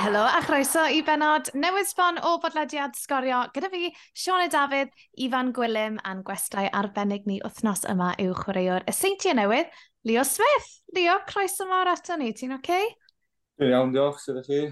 Helo 0.00 0.22
a 0.24 0.38
chroeso 0.40 0.86
i 0.88 1.02
benod 1.04 1.50
newydd 1.60 1.88
sbon 1.90 2.16
o 2.24 2.30
bodlediad 2.40 2.94
sgorio 2.96 3.42
gyda 3.52 3.68
fi, 3.68 3.90
Sione 4.16 4.46
Dafydd, 4.48 4.94
Ifan 5.26 5.50
Gwilym 5.52 5.98
a'n 6.08 6.22
gwestai 6.24 6.70
arbennig 6.78 7.26
ni 7.28 7.36
wythnos 7.44 7.84
yma 7.90 8.14
yw 8.24 8.32
chwaraewr 8.38 8.86
y 8.88 8.94
seintiau 8.96 9.36
newydd, 9.36 9.68
Leo 10.08 10.24
Smith. 10.24 10.70
Leo, 10.96 11.18
croeso 11.28 11.68
mawr 11.68 11.92
ato 11.92 12.16
ni, 12.16 12.32
ti'n 12.32 12.56
oce? 12.56 12.62
Okay? 12.62 12.88
Dwi'n 13.60 13.74
iawn, 13.74 13.92
diolch, 13.92 14.22
sydd 14.24 14.40
chi? 14.48 14.62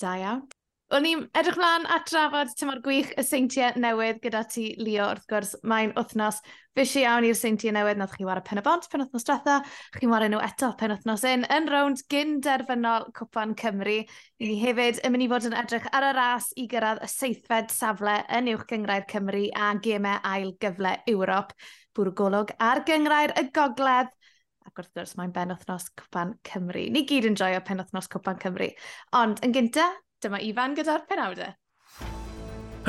Da 0.00 0.14
iawn. 0.22 0.46
O'n 0.88 1.04
i'n 1.04 1.26
edrych 1.36 1.58
mlaen 1.60 1.82
at 1.92 2.06
drafod 2.08 2.52
tymor 2.56 2.78
gwych 2.80 3.10
y 3.20 3.22
seintiau 3.26 3.76
newydd 3.76 4.22
gyda 4.22 4.40
ti, 4.48 4.70
Leo, 4.80 5.10
wrth 5.12 5.26
gwrs. 5.28 5.50
Mae'n 5.68 5.90
wythnos 5.98 6.38
fysi 6.78 7.02
iawn 7.02 7.26
i'r 7.28 7.36
seintiau 7.36 7.74
newydd. 7.76 8.00
Nath 8.00 8.14
chi 8.16 8.24
wario 8.24 8.40
pen 8.46 8.62
y 8.62 8.64
bont 8.64 8.88
pen 8.88 9.04
wythnos 9.04 9.26
diwetha. 9.28 9.58
Chi'n 9.98 10.14
wario 10.14 10.30
nhw 10.32 10.40
eto 10.46 10.70
pen 10.80 10.94
wythnos 10.94 11.26
un 11.28 11.44
yn 11.58 11.68
rownd 11.68 12.00
gyn 12.14 12.38
derfynol 12.46 13.04
Cwpan 13.20 13.52
Cymru. 13.60 13.98
I 14.40 14.48
ni 14.48 14.56
hefyd 14.62 15.02
yn 15.04 15.12
mynd 15.12 15.26
i 15.26 15.28
fod 15.34 15.50
yn 15.50 15.58
edrych 15.60 15.90
ar 15.92 16.08
y 16.08 16.14
ras 16.16 16.48
i 16.56 16.64
gyrraedd 16.72 17.04
y 17.04 17.10
seithfed 17.18 17.76
safle 17.76 18.16
yn 18.40 18.48
uwch 18.54 18.64
gyngrair 18.72 19.04
Cymru 19.12 19.44
a 19.52 19.74
gemau 19.84 20.24
ail 20.32 20.56
gyfle 20.64 20.96
Ewrop. 21.12 21.52
Bwrw 21.92 22.16
golwg 22.16 22.56
ar 22.64 22.80
gyngrair 22.88 23.36
y 23.36 23.50
gogledd 23.52 24.16
ac 24.64 24.80
wrth 24.80 24.92
gwrs 24.96 25.18
mae'n 25.20 25.36
benwthnos 25.36 25.92
Cwpan 26.00 26.38
Cymru. 26.48 26.88
Ni 26.88 27.04
gyd 27.04 27.28
yn 27.28 27.36
joio 27.36 27.60
penwthnos 27.68 28.08
Cwpan 28.08 28.40
Cymru. 28.40 28.72
Ond 29.20 29.44
yn 29.44 29.52
gyntaf, 29.52 30.00
Dyma 30.18 30.40
Ifan 30.42 30.72
gyda'r 30.74 31.04
penawdau. 31.06 31.52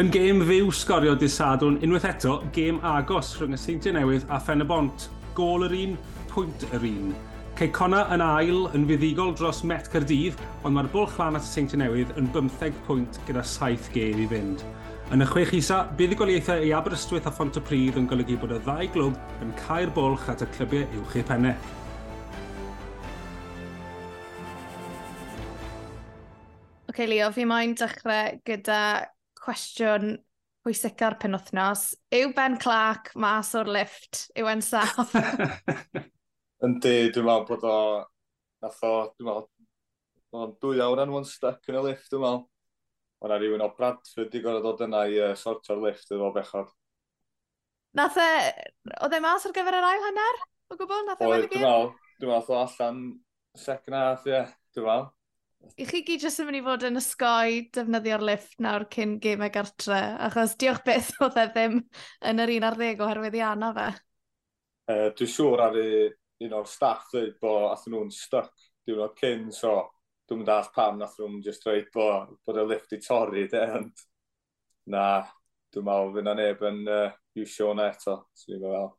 Yn 0.02 0.08
gêm 0.10 0.40
fyw 0.50 0.72
sgorio 0.74 1.12
disadwn, 1.20 1.76
unwaith 1.86 2.08
eto, 2.10 2.40
gêm 2.56 2.80
agos 2.82 3.36
rhwng 3.38 3.54
y 3.54 3.60
Seintiau 3.62 3.94
Newydd 3.94 4.26
a 4.34 4.40
Phen 4.42 4.64
y 4.64 4.66
Bont. 4.66 5.06
Gôl 5.38 5.68
yr 5.68 5.76
un, 5.78 5.94
pwynt 6.32 6.66
yr 6.74 6.88
un. 6.90 7.12
Cei 7.60 7.70
Cona 7.76 8.00
yn 8.16 8.24
ail 8.26 8.66
yn 8.74 8.88
fuddigol 8.90 9.36
dros 9.38 9.62
Met 9.62 9.92
Cyrdydd, 9.94 10.42
ond 10.64 10.74
mae'r 10.74 10.90
bwlch 10.90 11.20
lan 11.22 11.38
at 11.38 11.46
y 11.46 11.52
Seintiau 11.52 11.84
Newydd 11.84 12.16
yn 12.18 12.32
15 12.34 12.82
pwynt 12.88 13.22
gyda 13.28 13.46
7 13.46 13.92
gêm 13.94 14.24
i 14.24 14.26
fynd. 14.32 14.66
Yn 15.14 15.22
y 15.22 15.28
chwech 15.30 15.54
isa, 15.60 15.84
bydd 16.00 16.16
i 16.16 16.18
goliaethau 16.18 16.66
i 16.66 16.74
Aberystwyth 16.80 17.30
a 17.30 17.36
Font 17.36 17.62
y 17.62 17.66
Pryd 17.70 18.02
yn 18.02 18.10
golygu 18.10 18.40
bod 18.42 18.58
y 18.58 18.64
ddau 18.66 18.90
glwb 18.96 19.46
yn 19.46 19.54
cael 19.68 19.94
bwlch 19.94 20.32
at 20.34 20.42
y 20.46 20.50
clybiau 20.58 20.98
uwch 21.04 21.22
eu 21.22 21.30
pennau. 21.30 21.78
okay, 26.90 27.08
Leo, 27.08 27.30
fi 27.36 27.46
moyn 27.48 27.76
dechrau 27.78 28.40
gyda 28.48 28.82
cwestiwn 29.40 30.18
pwysica'r 30.66 31.18
penwthnos. 31.22 31.94
Yw 32.14 32.34
Ben 32.36 32.58
Clark 32.62 33.14
mas 33.20 33.54
o'r 33.58 33.70
lift? 33.72 34.26
Yw 34.38 34.50
e'n 34.52 34.64
saff? 34.66 35.14
Yndi, 36.66 36.96
dwi'n 37.14 37.28
meddwl 37.30 37.46
bod 37.48 37.66
o... 37.68 37.80
Nath 38.60 38.82
o, 38.84 38.94
dwi'n 39.16 39.30
meddwl, 39.30 39.46
o'n 40.36 40.56
dwy 40.60 40.82
awr 40.84 41.06
yn 41.06 41.14
one 41.16 41.30
stuck 41.30 41.70
yn 41.72 41.80
y 41.80 41.86
lift, 41.86 42.10
dwi'n 42.12 42.26
meddwl. 42.26 42.44
O'na 43.24 43.38
rhywun 43.40 43.64
o 43.64 43.70
Bradford 43.76 44.36
i 44.36 44.42
gorau 44.44 44.64
dod 44.64 44.84
yna 44.86 45.06
i 45.12 45.18
uh, 45.20 45.32
sortio'r 45.40 45.82
lift 45.84 46.12
efo 46.16 46.34
bechod. 46.36 46.74
Nath 48.00 48.20
e... 48.22 48.30
Oedd 49.00 49.16
e 49.16 49.22
mas 49.24 49.48
ar 49.48 49.56
gyfer 49.56 49.80
yr 49.80 49.88
ail 49.88 50.06
hanner? 50.08 50.44
O 50.70 50.78
gwbl? 50.80 51.06
Nath 51.08 51.24
e 51.24 51.32
wedi 51.32 51.48
gyd? 51.48 51.56
Dwi'n 51.62 51.66
meddwl, 51.70 51.90
dwi'n 52.20 52.34
meddwl 52.36 52.60
allan 52.60 53.02
second 53.58 53.98
half, 53.98 54.28
ie. 54.28 54.36
Yeah, 54.36 54.52
dwi'n 54.76 54.90
meddwl 54.90 55.10
i 55.80 55.86
chi 55.88 56.02
gyd 56.08 56.24
jyst 56.26 56.42
yn 56.42 56.50
mynd 56.50 56.60
i 56.60 56.64
fod 56.66 56.86
yn 56.90 57.00
ysgoi 57.00 57.60
defnyddio'r 57.76 58.24
lift 58.30 58.58
nawr 58.64 58.86
cyn 58.94 59.18
gemau 59.24 59.52
gartre, 59.54 60.00
achos 60.28 60.56
diolch 60.60 60.82
beth 60.88 61.12
oedd 61.24 61.40
e 61.40 61.46
ddim 61.54 61.78
yn 62.32 62.44
yr 62.44 62.54
un 62.58 62.68
ar 62.70 62.78
ddeg 62.80 63.04
oherwydd 63.06 63.38
i 63.40 63.44
anna 63.48 63.72
fe. 63.78 63.88
Uh, 64.90 65.08
dwi'n 65.16 65.32
siŵr 65.36 65.64
ar 65.68 65.80
un 65.80 66.56
o'r 66.60 66.68
staff 66.68 67.10
dweud 67.14 67.36
bod 67.44 67.70
athyn 67.72 67.96
nhw'n 67.96 68.14
stuck 68.16 68.54
diwrnod 68.88 69.16
cyn, 69.20 69.50
so 69.56 69.76
dwi'n 70.28 70.42
mynd 70.42 70.52
dall 70.52 70.72
pam 70.76 71.00
nath 71.00 71.18
nhw'n 71.20 71.42
just 71.46 71.66
dweud 71.66 71.90
bod, 71.96 72.36
bod 72.46 72.62
y 72.62 72.66
lift 72.70 72.96
i 72.96 73.02
torri, 73.04 73.48
de, 73.52 73.66
ond 73.80 74.06
na, 74.94 75.06
dwi'n 75.74 75.86
meddwl 75.86 76.16
fyna 76.18 76.38
neb 76.40 76.64
yn 76.70 76.80
uh, 76.88 77.12
iwsio 77.40 77.72
hwnna 77.72 77.90
eto, 77.94 78.16
so 78.34 78.52
dwi'n 78.52 78.66
meddwl. 78.66 78.96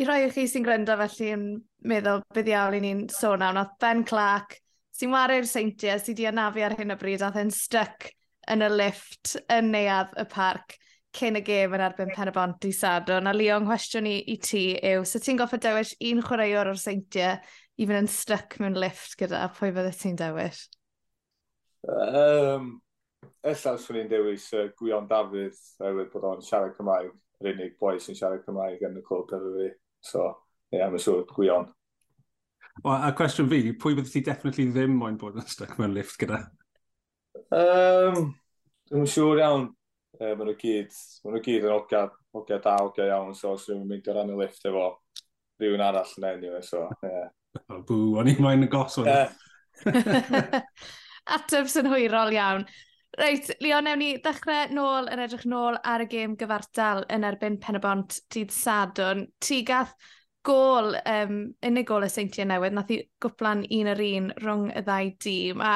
I 0.00 0.04
rhai 0.08 0.22
o 0.24 0.28
chi 0.32 0.46
sy'n 0.48 0.64
gwrando 0.64 0.94
felly 1.02 1.32
yn 1.34 1.46
meddwl 1.88 2.22
bydd 2.32 2.52
iawn 2.54 2.76
i 2.78 2.82
ni'n 2.84 3.06
sôn 3.12 3.44
am, 3.44 3.58
nath 3.58 3.74
Ben 3.80 4.06
Clark, 4.08 4.56
sy'n 4.92 5.14
wario 5.14 5.46
seintiau, 5.48 5.98
sydd 5.98 6.14
wedi 6.14 6.28
anafu 6.30 6.64
ar 6.66 6.76
hyn 6.78 6.94
o 6.94 6.98
bryd, 7.00 7.24
ath 7.24 7.40
yn 7.40 7.52
stuck 7.54 8.10
yn 8.50 8.64
y 8.64 8.70
lift 8.72 9.36
yn 9.52 9.70
neuad 9.72 10.12
y 10.18 10.26
parc 10.30 10.76
cyn 11.16 11.36
y 11.36 11.42
gêm 11.44 11.74
yn 11.76 11.84
erbyn 11.84 12.12
pen 12.14 12.30
y 12.30 12.34
bont 12.34 12.68
i 12.68 12.72
sadwn. 12.74 13.28
A 13.28 13.34
Leon, 13.36 13.66
cwestiwn 13.68 14.08
i, 14.08 14.16
i 14.32 14.38
ti 14.42 14.64
yw, 14.76 15.04
so 15.08 15.20
ti'n 15.22 15.40
goffa 15.40 15.60
dewis 15.60 15.92
un 16.08 16.22
chwaraewr 16.24 16.72
o'r 16.72 16.80
seintiau 16.80 17.36
i 17.76 17.88
fynd 17.88 18.04
yn 18.04 18.08
stuck 18.10 18.56
mewn 18.62 18.78
lift 18.80 19.18
gyda, 19.20 19.44
pwy 19.56 19.72
fydde 19.76 19.92
ti'n 19.98 20.16
dewis? 20.20 20.64
Um, 21.88 22.72
Ella, 23.42 23.74
swn 23.78 24.00
i'n 24.02 24.10
dewis 24.10 24.48
uh, 24.54 24.68
Gwion 24.78 25.08
Dafydd, 25.10 25.58
oherwydd 25.82 26.10
bod 26.12 26.26
o'n 26.30 26.44
siarad 26.46 26.76
Cymraeg, 26.78 27.12
yr 27.42 27.52
unig 27.52 27.76
boi 27.80 27.96
sy'n 28.00 28.18
siarad 28.18 28.44
Cymraeg 28.46 28.84
yn 28.86 29.00
y 29.00 29.04
clwb 29.06 29.34
efo 29.36 29.52
fi. 29.56 29.70
So, 30.02 30.28
ie, 30.70 30.78
yeah, 30.78 30.90
mae'n 30.90 31.02
siŵr 31.02 31.26
Gwion. 31.32 31.68
A 32.88 33.12
cwestiwn 33.14 33.50
fi, 33.50 33.60
pwy 33.78 33.94
bydde 33.98 34.10
ti 34.10 34.22
definitely 34.24 34.64
ddim 34.72 34.94
moyn 34.98 35.18
bod 35.20 35.36
yn 35.38 35.46
stuck 35.46 35.76
mewn 35.78 35.92
lift 35.94 36.16
gyda? 36.20 36.40
Um, 37.52 38.32
Dwi'n 38.88 39.08
siŵr 39.12 39.42
iawn. 39.42 39.68
E, 40.16 40.32
maen 40.32 40.48
nhw 40.48 40.56
gyd, 40.58 40.96
maen 41.22 41.36
nhw 41.36 41.42
gyd 41.44 41.66
yn 41.68 41.74
ogia, 41.74 42.06
ogia 42.36 42.58
da, 42.64 42.78
ogia 42.86 43.10
iawn, 43.10 43.34
so 43.36 43.52
os 43.56 43.68
rwy'n 43.68 43.84
mynd 43.88 44.08
o 44.08 44.16
ran 44.16 44.32
y 44.32 44.38
lift 44.40 44.64
efo 44.68 44.86
rhywun 45.60 45.84
arall 45.84 46.16
yn 46.18 46.28
enw, 46.30 46.54
e, 46.58 46.62
so, 46.66 46.86
ie. 47.04 47.12
Yeah. 47.12 47.30
Bw, 47.88 48.00
o'n 48.22 48.32
i'n 48.32 48.40
moyn 48.42 48.66
y 48.66 48.70
gosod. 48.72 49.10
Yeah. 49.10 49.36
Ateb 51.36 51.68
sy'n 51.70 51.90
hwyrol 51.92 52.32
iawn. 52.34 52.66
Reit, 53.20 53.52
Leon, 53.60 53.90
ewn 53.92 54.00
ni 54.00 54.10
ddechrau 54.24 54.72
nôl 54.72 55.12
yn 55.12 55.20
edrych 55.20 55.44
nôl 55.44 55.76
ar 55.76 56.06
y 56.06 56.08
gêm 56.08 56.38
gyfartal 56.40 57.04
yn 57.12 57.28
erbyn 57.28 57.60
Penabont 57.60 58.16
dydd 58.32 58.54
Sadwn. 58.56 59.26
Ti 59.44 59.60
gath 59.68 59.92
gol 60.46 60.96
um, 60.98 61.36
unig 61.66 61.86
gol 61.86 62.06
y 62.06 62.10
seintiau 62.10 62.46
newydd, 62.50 62.74
nath 62.74 62.90
i 62.94 62.98
gwplan 63.22 63.62
un 63.78 63.90
ar 63.92 64.02
un 64.02 64.28
rhwng 64.40 64.64
y 64.74 64.82
ddau 64.86 65.12
dîm, 65.22 65.62
a 65.62 65.74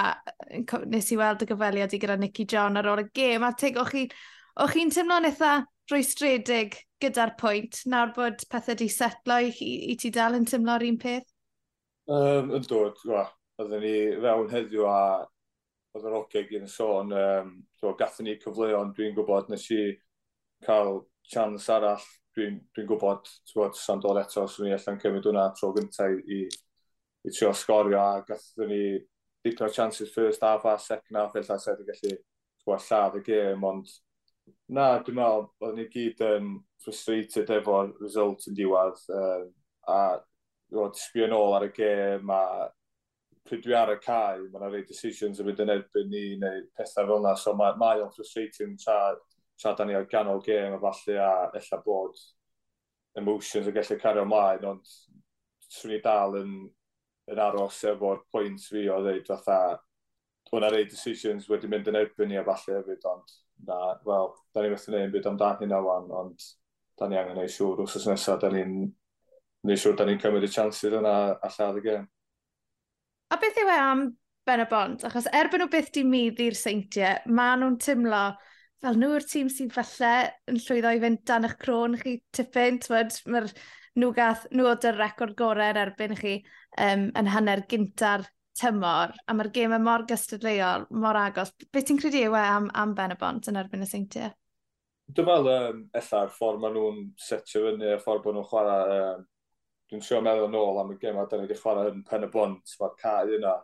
nes 0.91 1.13
i 1.15 1.19
weld 1.21 1.45
y 1.45 1.49
gyfeliad 1.51 1.95
i 1.95 2.01
gyda 2.03 2.17
Nicky 2.21 2.47
John 2.51 2.81
ar 2.81 2.91
ôl 2.91 3.05
y 3.05 3.07
gêm, 3.15 3.47
a 3.47 3.53
teg, 3.55 3.79
o'ch 3.79 3.95
chi'n 3.95 4.11
chi, 4.73 4.89
teimlo'n 4.97 5.29
eitha 5.31 5.53
rwystredig 5.93 6.81
gyda'r 7.03 7.37
pwynt, 7.39 7.85
nawr 7.93 8.13
bod 8.17 8.43
pethau 8.51 8.79
di 8.79 8.91
setlo 8.91 9.39
i, 9.45 9.53
i, 9.53 9.73
i 9.93 9.97
ti 10.01 10.11
dal 10.15 10.39
yn 10.39 10.49
teimlo'r 10.49 10.87
un 10.89 10.99
peth? 10.99 11.31
Um, 12.11 12.53
yn 12.57 12.67
dod, 12.67 12.99
gwa. 13.05 13.27
Oedden 13.61 13.83
ni 13.83 13.97
fewn 14.21 14.51
heddiw 14.53 14.87
a 14.91 15.01
oedd 15.97 16.11
yr 16.11 16.19
ogeg 16.19 16.51
yn 16.59 16.67
sôn, 16.69 17.15
um, 17.15 17.55
so, 17.79 17.95
gathen 17.99 18.29
ni 18.29 18.37
cyfleon, 18.43 18.93
dwi'n 18.97 19.15
gwybod, 19.17 19.49
nes 19.53 19.71
i 19.73 19.83
cael 20.67 21.05
chans 21.31 21.71
arall 21.73 22.05
dwi'n 22.37 22.57
dwi 22.77 22.85
gwybod, 22.87 23.29
bod 23.57 23.77
Sandor 23.81 24.21
eto, 24.21 24.45
swn 24.51 24.71
i 24.71 24.75
allan 24.77 25.01
cymryd 25.01 25.29
hwnna 25.29 25.49
tro 25.57 25.73
gyntaf 25.77 26.17
i, 26.21 26.43
i, 26.45 27.31
trio 27.31 27.53
sgorio, 27.57 28.01
a 28.03 28.25
gathon 28.29 28.71
ni 28.71 28.81
dipyn 29.47 29.67
o 29.67 29.71
chances 29.73 30.13
first 30.13 30.45
half 30.45 30.65
a 30.69 30.77
second 30.79 31.17
half, 31.17 31.33
felly 31.33 31.47
sa'n 31.65 31.85
gallu 31.89 32.17
gwell 32.67 32.89
lladd 32.89 33.19
y 33.21 33.23
gêm, 33.27 33.65
ond 33.65 33.93
na, 34.69 34.87
dwi'n 35.07 35.19
meddwl, 35.19 35.49
bod 35.63 35.77
ni 35.79 35.87
gyd 35.91 36.23
yn 36.27 36.57
frustrated 36.85 37.53
efo'r 37.57 37.93
result 38.03 38.49
yn 38.51 38.59
diwedd, 38.59 39.01
um, 39.17 39.53
a 39.89 40.01
roed 40.75 40.99
sbio 40.99 41.31
nôl 41.31 41.57
ar 41.57 41.69
y 41.69 41.71
gêm, 41.77 42.31
a 42.35 42.69
pryd 43.47 43.63
dwi 43.63 43.77
ar 43.79 43.95
y 43.95 43.99
cae, 44.03 44.43
mae 44.43 44.61
yna 44.61 44.71
rei 44.73 44.85
decisions 44.87 45.41
yn 45.41 45.49
mynd 45.49 45.63
yn 45.63 45.73
erbyn 45.77 46.11
ni, 46.11 46.25
neu 46.43 46.65
pethau 46.77 47.07
fel 47.07 47.21
yna, 47.23 47.35
so 47.39 47.55
mae, 47.59 47.77
mae 47.81 48.03
o'n 48.03 48.13
frustrating 48.15 48.75
tra 48.83 48.99
tra 49.61 49.75
da 49.77 49.85
ni 49.85 49.95
ar 49.97 50.09
ganol 50.11 50.43
gêm 50.45 50.77
a 50.77 50.81
falle 50.81 51.19
a 51.21 51.31
ella 51.61 51.81
bod 51.85 52.19
emotions 53.17 53.69
yn 53.69 53.77
gallu 53.77 53.99
cario 54.01 54.25
ymlaen, 54.27 54.67
ond 54.69 54.97
swn 55.73 55.97
i 55.97 56.01
dal 56.05 56.37
yn, 56.43 56.53
yn 57.33 57.43
aros 57.43 57.83
efo'r 57.91 58.23
pwynt 58.33 58.69
fi 58.71 58.87
o 58.93 59.01
ddeud 59.05 59.27
fatha 59.31 59.61
hwnna 60.51 60.71
rei 60.71 60.85
decisions 60.87 61.49
wedi 61.51 61.71
mynd 61.71 61.89
yn 61.91 61.99
erbyn 62.03 62.31
ni 62.31 62.39
a 62.39 62.45
falle 62.47 62.79
hefyd, 62.79 63.09
ond 63.11 63.33
na, 63.67 63.79
wel, 64.07 64.31
da 64.55 64.63
ni 64.63 64.71
wedi 64.71 64.93
gwneud 64.93 65.15
byd 65.15 65.31
amdan 65.33 65.59
hynna 65.63 65.81
wan, 65.83 66.13
ond 66.21 66.47
da 66.99 67.09
ni 67.09 67.19
angen 67.19 67.41
ei 67.43 67.51
siŵr 67.53 67.83
wrth 67.83 68.07
nesaf, 68.09 68.39
da 68.43 68.53
ni'n 68.53 68.77
ni 69.67 69.79
siŵr 69.81 69.97
da 69.99 70.07
ni'n 70.07 70.21
cymryd 70.23 70.47
y 70.47 70.53
chances 70.53 70.95
yna 71.01 71.17
a 71.35 71.51
lladd 71.57 71.81
y 71.81 71.85
gêm. 71.89 72.07
A 73.33 73.41
beth 73.43 73.59
yw 73.63 73.73
e 73.73 73.81
am 73.83 74.07
Ben 74.47 74.63
y 74.63 74.69
Bont? 74.71 75.03
Achos 75.09 75.27
erbyn 75.35 75.65
nhw 75.65 75.71
beth 75.73 75.89
di 75.97 76.05
mi 76.07 76.29
ddi'r 76.31 76.55
seintiau, 76.55 77.25
maen 77.27 77.65
nhw'n 77.65 77.81
tymlo 77.83 78.21
fel 78.85 78.99
nhw 79.01 79.15
yw'r 79.15 79.27
tîm 79.27 79.51
sy'n 79.53 79.73
falle 79.73 80.13
yn 80.51 80.61
llwyddo 80.61 80.93
i 80.97 81.03
fynd 81.03 81.23
dan 81.29 81.49
eich 81.49 81.57
crôn 81.63 81.97
chi 82.01 82.17
tipyn, 82.37 82.81
twyd, 82.85 83.15
mae'r 83.33 83.49
nhw 83.97 84.11
gath, 84.17 84.47
nhw 84.53 84.67
oedd 84.71 84.89
y 84.89 84.93
record 84.97 85.37
gorau 85.39 85.73
yn 85.73 85.81
erbyn 85.81 86.17
chi 86.19 86.35
um, 86.85 87.07
yn 87.17 87.31
hanner 87.33 87.65
gynta'r 87.71 88.27
tymor, 88.57 89.15
a 89.29 89.37
mae'r 89.37 89.53
gêm 89.53 89.77
mor 89.85 90.05
gystadleuol, 90.09 90.89
mor 90.97 91.21
agos. 91.21 91.53
Be 91.73 91.85
ti'n 91.85 92.01
credu 92.01 92.25
yw 92.27 92.37
e 92.37 92.43
am, 92.43 92.69
am 92.75 92.93
Ben 92.97 93.15
y 93.15 93.21
Bont 93.21 93.49
yn 93.51 93.61
erbyn 93.61 93.85
y 93.85 93.89
seintiau? 93.89 94.35
Dwi'n 95.17 95.29
meddwl, 95.29 95.51
um, 95.55 95.81
ella'r 95.97 96.35
ffordd 96.35 96.61
maen 96.61 96.77
nhw'n 96.77 97.01
setio 97.23 97.65
fyny, 97.69 97.95
y 97.95 97.99
ffordd 98.03 98.25
bod 98.25 98.37
nhw'n 98.37 98.49
chwarae, 98.51 99.01
um, 99.15 99.25
dwi'n 99.91 100.05
siŵr 100.05 100.25
meddwl 100.27 100.51
yn 100.51 100.61
ôl 100.61 100.83
am 100.83 100.93
y 100.93 100.99
gêm 101.01 101.21
a 101.21 101.27
da 101.31 101.39
ni 101.39 101.47
wedi 101.47 101.59
chwarae 101.61 101.93
yn 101.93 102.05
pen 102.09 102.27
y 102.27 102.31
bont, 102.33 102.77
mae'r 102.81 102.97
cae 103.01 103.37
yna 103.39 103.57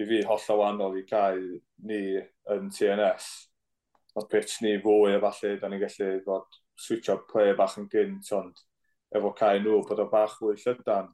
i 0.00 0.08
fi 0.08 0.22
holl 0.26 0.48
o 0.50 0.60
wahanol 0.60 0.96
i 0.98 1.04
cael 1.08 1.44
ni 1.88 2.00
yn 2.52 2.72
TNS 2.74 3.28
o'r 4.18 4.28
pitch 4.30 4.60
ni 4.62 4.76
fwy 4.84 5.16
a 5.16 5.20
falle, 5.24 5.56
da 5.60 5.70
ni'n 5.70 5.82
gallu 5.82 6.10
fod 6.26 6.58
switcho 6.86 7.18
play 7.30 7.54
bach 7.58 7.76
yn 7.80 7.88
gynt, 7.92 8.30
ond 8.38 8.62
efo 9.14 9.32
cael 9.38 9.62
nhw 9.64 9.82
bod 9.88 10.02
o 10.04 10.08
bach 10.10 10.38
fwy 10.40 10.56
llydan, 10.60 11.10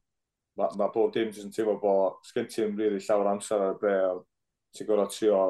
mae 0.61 0.79
ma 0.81 0.89
bob 0.95 1.13
dim 1.15 1.31
jyst 1.33 1.47
yn 1.47 1.55
teimlo 1.57 1.77
bod 1.83 2.21
sgyn 2.29 2.49
ti'n 2.53 2.73
rili 2.73 2.89
really 2.89 3.05
llawer 3.07 3.33
amser 3.33 3.65
ar 3.67 3.77
y 3.77 3.81
bel, 3.85 4.25
ti'n 4.77 4.89
gorfod 4.89 5.15
trio 5.17 5.43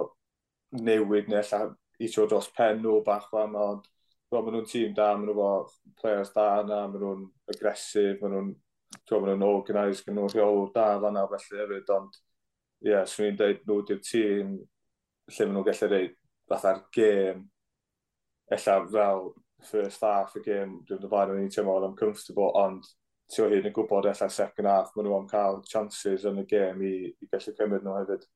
newid 0.86 1.30
neu 1.30 1.40
allan 1.42 1.74
i 2.00 2.08
tro 2.10 2.26
dros 2.30 2.50
pen 2.56 2.82
nhw 2.82 3.00
bach 3.06 3.30
fan, 3.32 3.56
ond 3.58 3.88
Wel, 4.30 4.44
maen 4.46 4.54
nhw'n 4.54 4.66
tîm 4.70 4.92
da, 4.94 5.08
maen 5.18 5.26
nhw'n 5.26 5.32
efo 5.34 5.94
players 5.98 6.28
da 6.36 6.42
yna, 6.60 6.76
maen 6.90 7.02
nhw'n 7.02 7.22
agresif, 7.50 8.20
maen 8.20 8.34
nhw'n 8.36 8.50
maen 9.10 9.24
nhw'n 9.32 9.46
organised, 9.46 10.04
maen 10.06 10.20
nhw'n 10.20 10.30
rheolwr 10.30 10.68
da 10.76 10.84
fan'na 11.02 11.24
felly 11.32 11.58
hefyd, 11.58 11.90
ond 11.96 12.18
ie, 12.20 12.92
yeah, 12.92 13.02
swn 13.10 13.26
i'n 13.32 13.40
dweud 13.40 13.64
nhw 13.66 13.78
di'r 13.88 13.98
tîm 14.06 14.52
lle 14.60 15.48
maen 15.48 15.56
nhw'n 15.56 15.66
gallu 15.66 15.88
dweud 15.90 16.14
fatha'r 16.50 16.82
gêm, 16.94 17.44
ella 18.50 18.80
fel 18.90 19.30
first 19.70 20.02
half 20.02 20.34
y 20.38 20.42
gêm, 20.44 20.80
dwi'n 20.88 21.06
blaen 21.10 21.34
o'n 21.34 21.44
i'n 21.44 21.52
teimlo 21.52 21.76
oedd 21.76 21.90
uncomfortable, 21.90 22.50
ond 22.58 22.86
ti 23.30 23.44
o 23.44 23.48
hyn 23.50 23.68
yn 23.68 23.74
gwybod 23.74 24.08
ella 24.10 24.28
second 24.32 24.68
half, 24.70 24.90
maen 24.94 25.06
nhw 25.06 25.16
am 25.20 25.28
cael 25.30 25.60
chances 25.68 26.26
yn 26.28 26.42
y 26.42 26.46
gêm 26.50 26.82
i, 26.82 26.94
i 27.10 27.30
gallu 27.30 27.54
cymryd 27.58 27.86
nhw 27.86 27.96
hefyd. 28.00 28.26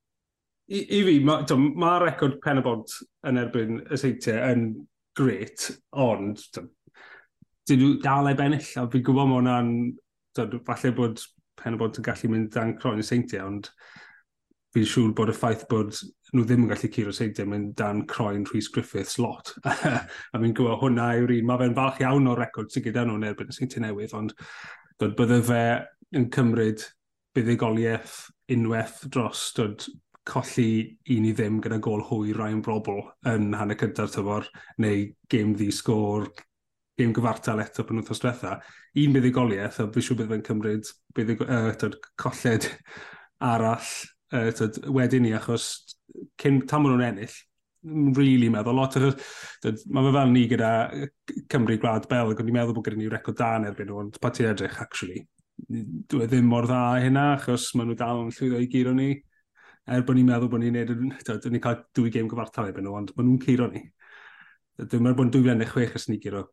I, 0.71 0.81
i 0.81 1.01
fi, 1.09 1.17
mae 1.27 1.59
ma 1.81 1.97
record 2.01 2.39
pen 2.45 2.63
y 2.63 2.65
bont 2.65 2.95
yn 3.29 3.41
erbyn 3.41 3.83
y 3.85 4.01
seintiau 4.01 4.55
yn 4.55 4.69
gret, 5.19 5.69
ond 6.05 6.41
dyn 7.69 7.83
nhw 7.83 7.93
dal 8.05 8.31
ei 8.31 8.39
bennill, 8.39 8.71
a 8.81 8.87
fi'n 8.93 9.05
gwybod 9.05 9.31
mae 9.31 9.41
hwnna'n, 9.41 9.75
falle 10.69 10.95
bod 10.97 11.25
pen 11.61 11.77
y 11.77 11.81
bont 11.81 12.01
yn 12.01 12.07
gallu 12.07 12.31
mynd 12.33 12.53
dan 12.55 12.77
croen 12.79 13.03
y 13.03 13.07
seintiau, 13.07 13.51
ond 13.51 13.71
fi'n 14.75 14.89
siŵr 14.91 15.15
bod 15.17 15.33
y 15.33 15.37
ffaith 15.37 15.67
bod 15.71 15.99
nhw 16.35 16.45
ddim 16.45 16.65
yn 16.65 16.71
gallu 16.73 16.91
curo 16.91 17.13
seidio, 17.15 17.47
mae'n 17.49 17.69
dan 17.79 18.05
croen 18.11 18.45
Rhys 18.51 18.69
Griffiths 18.75 19.19
lot. 19.23 19.53
a 20.35 20.41
mi'n 20.41 20.55
gwybod 20.57 20.81
hwnna 20.83 21.11
yw'r 21.21 21.35
un, 21.37 21.49
mae 21.49 21.61
fe'n 21.63 21.77
falch 21.79 22.01
iawn 22.03 22.31
o'r 22.31 22.41
record 22.43 22.73
sy'n 22.75 22.85
gyda 22.89 23.05
nhw'n 23.07 23.27
erbyn 23.31 23.53
y 23.53 23.57
seinti 23.57 23.83
newydd, 23.83 24.17
ond 24.19 24.35
dod 25.01 25.15
bydde 25.19 25.41
fe 25.47 25.65
yn 26.19 26.31
cymryd 26.35 26.83
buddigoliaeth 27.35 28.17
unwaith 28.55 29.05
dros 29.15 29.49
dod 29.57 29.87
colli 30.25 30.97
un 31.15 31.29
i 31.29 31.35
ddim 31.37 31.61
gyda 31.63 31.79
gol 31.85 32.03
hwy 32.09 32.33
rhai'n 32.35 32.63
brobl 32.65 33.03
yn 33.31 33.53
hanner 33.59 33.79
cyntaf 33.79 34.15
tyfor, 34.15 34.49
neu 34.81 35.07
gêm 35.31 35.53
ddi 35.55 35.69
sgôr, 35.75 36.31
gêm 36.99 37.13
gyfartal 37.15 37.63
eto 37.63 37.85
pan 37.85 38.01
wythnos 38.01 38.23
diwetha. 38.23 38.57
Un 39.03 39.15
buddigoliaeth, 39.15 39.81
a 39.83 39.89
fi 39.93 40.05
siw 40.05 40.17
bydd 40.19 40.33
fe'n 40.33 40.47
cymryd 40.47 40.91
byddig, 41.15 41.45
uh, 41.45 41.71
dod, 41.81 41.99
colled 42.21 42.71
arall 43.53 43.93
uh, 44.33 44.51
tyd, 44.57 44.79
wedyn 44.95 45.27
ni, 45.27 45.35
achos 45.37 45.69
cyn 46.41 46.63
tam 46.71 46.87
nhw'n 46.89 47.05
ennill, 47.09 47.37
really 48.17 48.49
meddwl 48.53 48.79
lot. 48.79 48.97
Achos, 48.97 49.85
mae 49.93 50.07
fe 50.07 50.15
fel 50.17 50.33
ni 50.33 50.47
gyda 50.51 50.71
Cymru 51.53 51.77
Gwlad 51.81 52.09
Bel, 52.11 52.33
ac 52.33 52.41
o'n 52.41 52.51
i'n 52.51 52.57
meddwl 52.57 52.77
bod 52.77 52.89
gyda 52.89 53.01
ni 53.01 53.11
record 53.13 53.39
da 53.41 53.55
yn 53.59 53.69
erbyn 53.71 53.91
nhw, 53.91 54.01
ond 54.05 54.19
pa 54.23 54.33
ti 54.35 54.47
edrych, 54.49 54.81
actually, 54.85 55.25
dwi 55.69 56.25
e 56.25 56.29
ddim 56.31 56.49
mor 56.51 56.69
dda 56.69 56.81
hynna, 57.05 57.27
achos 57.37 57.71
maen 57.77 57.91
nhw 57.91 57.99
dal 58.01 58.25
yn 58.25 58.33
llwyddo 58.35 58.63
i 58.63 58.71
giro 58.73 58.95
ni. 58.97 59.11
Er 59.85 60.05
bod 60.07 60.17
ni'n 60.17 60.31
meddwl 60.31 60.51
bod 60.53 60.65
ni'n 60.65 60.79
neud, 60.79 60.95
dwi 61.29 61.53
ni'n 61.53 61.65
cael 61.65 61.83
dwy 61.97 62.13
gêm 62.15 62.31
gyfartal 62.31 62.71
erbyn 62.71 62.89
nhw, 62.89 62.97
ond 63.03 63.13
maen 63.17 63.31
nhw'n 63.31 63.43
curo 63.45 63.69
ni. 63.73 63.85
Dwi'n 64.81 65.05
meddwl 65.05 65.19
bod 65.21 65.29
yn 65.29 65.35
2016 65.37 66.01
ys 66.01 66.09
ni 66.11 66.19
giro 66.23 66.47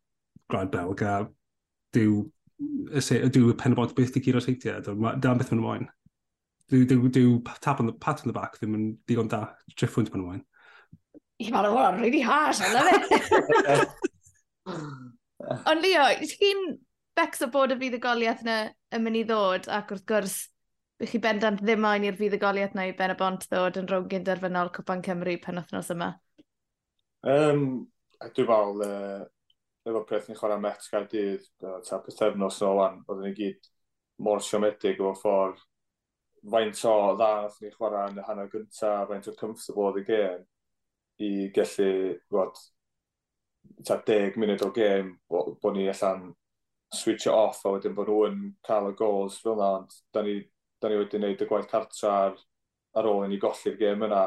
Gwlad 0.52 0.72
Belg, 0.74 1.06
a 1.08 1.16
dyw, 1.96 2.20
dyw 3.32 3.54
y 3.54 3.58
penabod 3.58 3.96
beth 3.96 4.14
di 4.14 4.24
giro 4.24 4.44
seitiau, 4.44 4.84
da'n 4.84 5.00
beth 5.40 5.54
maen 5.54 5.62
nhw'n 5.62 5.66
moyn. 5.66 5.90
Dyw, 6.72 6.86
dyw, 6.88 7.10
dyw 7.12 7.32
tap 7.60 7.82
on 7.84 7.90
the, 7.90 7.94
pat 7.94 8.22
on 8.24 8.32
the 8.32 8.36
back 8.36 8.54
ddim 8.56 8.78
yn 8.78 8.86
digon 9.10 9.28
da. 9.32 9.42
Triffwynt 9.76 10.12
pan 10.14 10.22
ymlaen. 10.24 10.46
I 11.42 11.50
mae'n 11.52 11.68
o'n 11.68 12.00
really 12.00 12.22
harsh, 12.24 12.62
I 12.62 12.70
love 12.72 12.88
it. 12.94 13.90
Ond 15.68 15.84
Leo, 15.84 16.06
ti'n 16.22 16.62
o 17.20 17.50
bod 17.52 17.74
y 17.74 17.78
fuddugoliaeth 17.82 18.44
yna 18.46 18.58
yn 18.96 19.04
mynd 19.04 19.20
i 19.20 19.24
ddod, 19.28 19.68
ac 19.74 19.92
wrth 19.92 20.06
gwrs, 20.08 20.36
bych 21.02 21.16
chi 21.16 21.22
bendant 21.24 21.60
ddim 21.60 21.82
moyn 21.84 22.06
i'r 22.08 22.20
fuddugoliaeth 22.20 22.78
na 22.78 22.86
i 22.88 22.94
Ben 22.98 23.14
y 23.14 23.18
Bont 23.20 23.48
ddod 23.50 23.80
yn 23.82 23.90
rhwng 23.90 24.08
gynderfynol 24.12 24.72
Cwpan 24.78 25.04
Cymru 25.06 25.36
pen 25.44 25.60
wythnos 25.60 25.92
yma? 25.96 26.12
Um, 27.28 27.66
dwi'n 28.22 28.48
fawl, 28.48 28.86
uh, 28.86 29.26
efo 29.90 30.06
peth 30.08 30.30
ni'n 30.30 30.40
chwarae 30.40 30.62
Met 30.62 30.88
Gaerdydd, 30.94 31.50
ta 31.60 32.00
pethefnos 32.06 32.62
yn 32.62 32.70
olan, 32.70 33.02
oedden 33.10 33.28
ni 33.28 33.36
gyd 33.42 33.70
mor 34.22 34.40
siomedig 34.46 35.02
o'r 35.02 35.18
ffordd 35.18 35.66
faint 36.50 36.86
o 36.90 36.94
dda 37.16 37.30
nath 37.44 37.58
ni 37.62 37.72
chwarae 37.74 38.12
yn 38.12 38.22
y 38.22 38.26
hanner 38.26 38.50
gyntaf, 38.52 39.08
faint 39.10 39.30
o 39.30 39.34
comfortable 39.38 39.90
oedd 39.90 40.00
y 40.02 40.06
gêm 40.08 40.46
i 41.22 41.32
gallu, 41.54 41.90
gwrdd, 42.34 42.62
ta 43.86 43.98
10 44.08 44.40
munud 44.42 44.64
o 44.66 44.72
gêm, 44.74 45.12
bod, 45.30 45.52
bo 45.62 45.74
ni 45.76 45.88
allan 45.92 46.32
switch 46.94 47.28
it 47.28 47.34
off 47.34 47.62
a 47.66 47.76
wedyn 47.76 47.94
bod 47.96 48.10
nhw'n 48.10 48.40
cael 48.68 48.90
y 48.90 48.96
goals 48.98 49.38
fel 49.44 49.54
yna, 49.54 49.70
ond 49.82 50.00
da 50.14 50.26
ni, 50.26 50.40
da 50.82 50.90
ni 50.90 50.98
wedi 51.00 51.18
gwneud 51.18 51.46
y 51.46 51.50
gwaith 51.50 51.70
cartra 51.72 52.16
ar, 52.26 52.42
ar 52.98 53.12
ôl 53.12 53.28
i 53.28 53.30
ni 53.32 53.40
golli'r 53.42 53.78
gêm 53.80 54.08
yna 54.10 54.26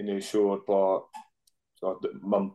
i 0.00 0.06
wneud 0.06 0.24
siŵr 0.26 0.64
bod 0.66 1.20
so, 1.78 1.94
mae'n 2.24 2.50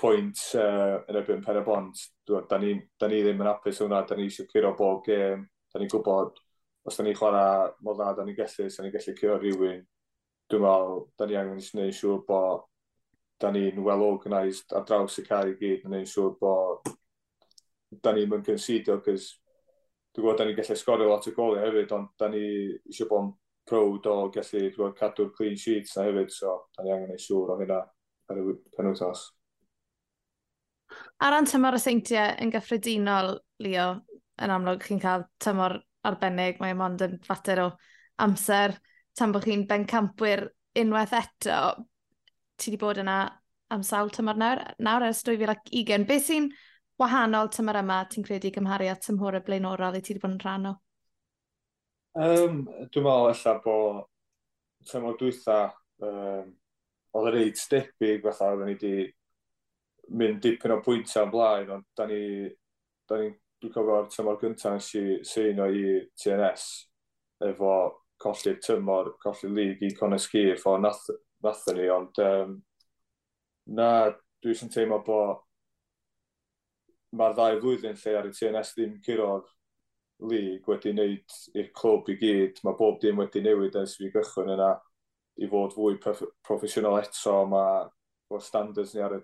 pwynt 0.00 0.42
uh, 0.58 0.98
yn 1.08 1.18
erbyn 1.20 1.42
pen 1.44 1.60
y 1.60 1.64
bont. 1.64 2.04
Da 2.26 2.58
ni, 2.58 2.74
da 2.98 3.08
ni 3.08 3.20
ddim 3.22 3.42
yn 3.44 3.50
apus 3.50 3.82
hwnna, 3.82 4.02
da 4.08 4.16
ni 4.16 4.26
eisiau 4.28 4.48
curo 4.50 4.72
bob 4.78 5.02
gêm, 5.06 5.44
da 5.70 5.80
ni'n 5.80 5.90
gwybod 5.92 6.38
os 6.90 6.98
da 6.98 7.06
ni'n 7.06 7.16
chwarae 7.16 7.70
mor 7.86 7.96
dda, 7.96 8.12
da 8.18 8.26
ni'n 8.26 8.36
gallu, 8.36 8.66
da 8.66 8.84
ni'n 8.84 8.94
gallu 8.94 9.16
cyrra 9.18 9.38
rhywun, 9.38 9.82
dwi'n 10.50 10.64
meddwl, 10.64 11.04
da 11.18 11.28
ni 11.28 11.38
angen 11.38 11.62
gwneud 11.62 11.96
siŵr 11.96 12.24
bod 12.26 12.66
da 13.40 13.50
ni'n 13.54 13.78
well 13.84 14.02
organised 14.04 14.74
ar 14.76 14.86
draws 14.88 15.20
y 15.22 15.24
cael 15.28 15.52
i 15.52 15.58
gyd, 15.60 15.84
yn 15.84 15.92
gwneud 15.94 16.10
siŵr 16.10 16.34
bod 16.40 16.90
da 18.02 18.14
ni'n 18.14 18.30
mynd 18.30 18.46
considio, 18.46 18.98
cys 19.06 19.30
dwi'n 20.10 20.24
gwybod 20.24 20.40
da 20.40 20.46
ni'n 20.48 20.58
gallu 20.58 20.78
sgorio 20.78 21.10
lot 21.10 21.28
o 21.30 21.34
goliau 21.36 21.62
hefyd, 21.64 21.94
ond 21.96 22.10
da 22.18 22.28
ni 22.30 22.44
eisiau 22.90 23.10
bod 23.10 23.28
yn 23.28 23.34
proud 23.70 24.08
o 24.10 24.16
gallu 24.34 24.64
gwybod, 24.66 24.96
cadw'r 24.98 25.34
clean 25.36 25.58
sheets 25.58 25.94
na 25.96 26.08
hefyd, 26.08 26.34
so 26.34 26.56
da 26.76 26.84
ni 26.84 26.94
angen 26.94 27.06
gwneud 27.08 27.26
siŵr 27.26 27.54
o 27.54 27.58
hynna 27.62 27.84
ar 28.30 28.42
y 28.42 28.56
penwthos. 28.76 29.28
Ar 31.22 31.36
ran 31.36 31.46
tymor 31.46 31.78
y 31.78 31.80
seintiau 31.82 32.34
yn 32.42 32.50
gyffredinol, 32.50 33.36
Leo, 33.62 33.92
yn 34.42 34.50
amlwg 34.50 34.82
chi'n 34.82 35.00
cael 35.02 35.28
tymor 35.42 35.78
arbennig, 36.06 36.60
mae 36.60 36.76
mond 36.76 37.02
yn 37.04 37.18
fater 37.26 37.64
o 37.64 37.68
amser 38.24 38.76
tan 39.16 39.32
bod 39.34 39.44
chi'n 39.44 39.66
bencampwyr 39.68 40.46
unwaith 40.80 41.14
eto. 41.18 41.60
Ti 42.60 42.70
wedi 42.70 42.80
bod 42.80 43.00
yna 43.02 43.20
am 43.74 43.82
sawl 43.86 44.10
tymor 44.12 44.38
nawr, 44.40 44.62
nawr 44.82 45.08
ers 45.08 45.22
2020. 45.26 46.06
Beth 46.08 46.26
sy'n 46.26 46.50
wahanol 47.00 47.50
tymor 47.52 47.80
yma 47.80 48.02
ti'n 48.10 48.26
credu 48.26 48.52
gymharu 48.54 48.90
at 48.92 49.04
tymhor 49.06 49.38
y 49.38 49.42
blaenorol 49.46 49.98
i 49.98 50.02
ti 50.04 50.14
wedi 50.14 50.24
bod 50.24 50.34
yn 50.36 50.40
rhan 50.44 50.70
o? 50.72 50.74
Um, 52.20 52.64
dwi'n 52.90 53.06
meddwl 53.06 53.30
efallai 53.30 53.62
bod 53.64 54.88
tymor 54.90 55.16
dwytha 55.20 55.60
um, 56.02 56.50
oedd 57.14 57.30
yn 57.30 57.36
reit 57.36 57.62
debyg 57.70 58.26
fatha 58.26 58.50
oedden 58.50 58.70
ni 58.70 58.74
wedi 58.74 58.94
mynd 60.20 60.40
dipyn 60.42 60.74
o 60.74 60.80
pwyntau 60.82 61.26
yn 61.26 61.32
blaen, 61.32 61.70
ond 61.76 61.86
da 61.96 62.06
ni, 62.10 62.22
da 63.08 63.20
ni 63.20 63.30
dwi'n 63.60 63.74
cofio'r 63.74 64.08
tymor 64.12 64.38
gyntaf 64.40 64.76
nes 64.76 64.88
i 64.96 65.04
sy'n 65.26 65.60
o 65.60 65.68
i 65.68 65.84
TNS 66.16 66.66
efo 67.50 67.74
colli'r 68.20 68.58
tymor, 68.64 69.14
colli'r 69.22 69.54
lig 69.56 69.84
i 69.84 69.92
Conor 69.96 70.20
Sgir 70.20 70.58
ffordd 70.60 70.84
nath, 70.84 71.06
nathyn 71.44 71.78
ni, 71.80 71.86
ond 71.92 72.20
um, 72.24 72.56
na, 73.76 73.88
dwi 74.40 74.54
eisiau 74.54 74.72
teimlo 74.72 75.00
bod 75.04 75.40
mae'r 77.16 77.34
ddau 77.34 77.58
flwyddyn 77.62 77.98
lle 78.00 78.12
ar 78.18 78.28
y 78.28 78.34
TNS 78.34 78.74
ddim 78.76 78.92
curo'r 79.04 79.48
lig 80.30 80.68
wedi 80.68 80.92
wneud 80.94 81.36
i'r 81.58 81.70
clwb 81.76 82.10
i 82.12 82.16
gyd. 82.20 82.60
Mae 82.64 82.78
bob 82.78 83.00
dim 83.02 83.18
wedi 83.22 83.42
newid 83.44 83.76
ers 83.80 83.96
fi 83.98 84.10
gychwyn 84.14 84.52
yna 84.54 84.70
i 85.40 85.48
fod 85.50 85.74
fwy 85.74 85.98
proffesiynol 86.00 87.00
eto. 87.00 87.36
Mae 87.50 88.44
standards 88.46 88.94
ni 88.94 89.02
ar 89.04 89.16
y 89.18 89.20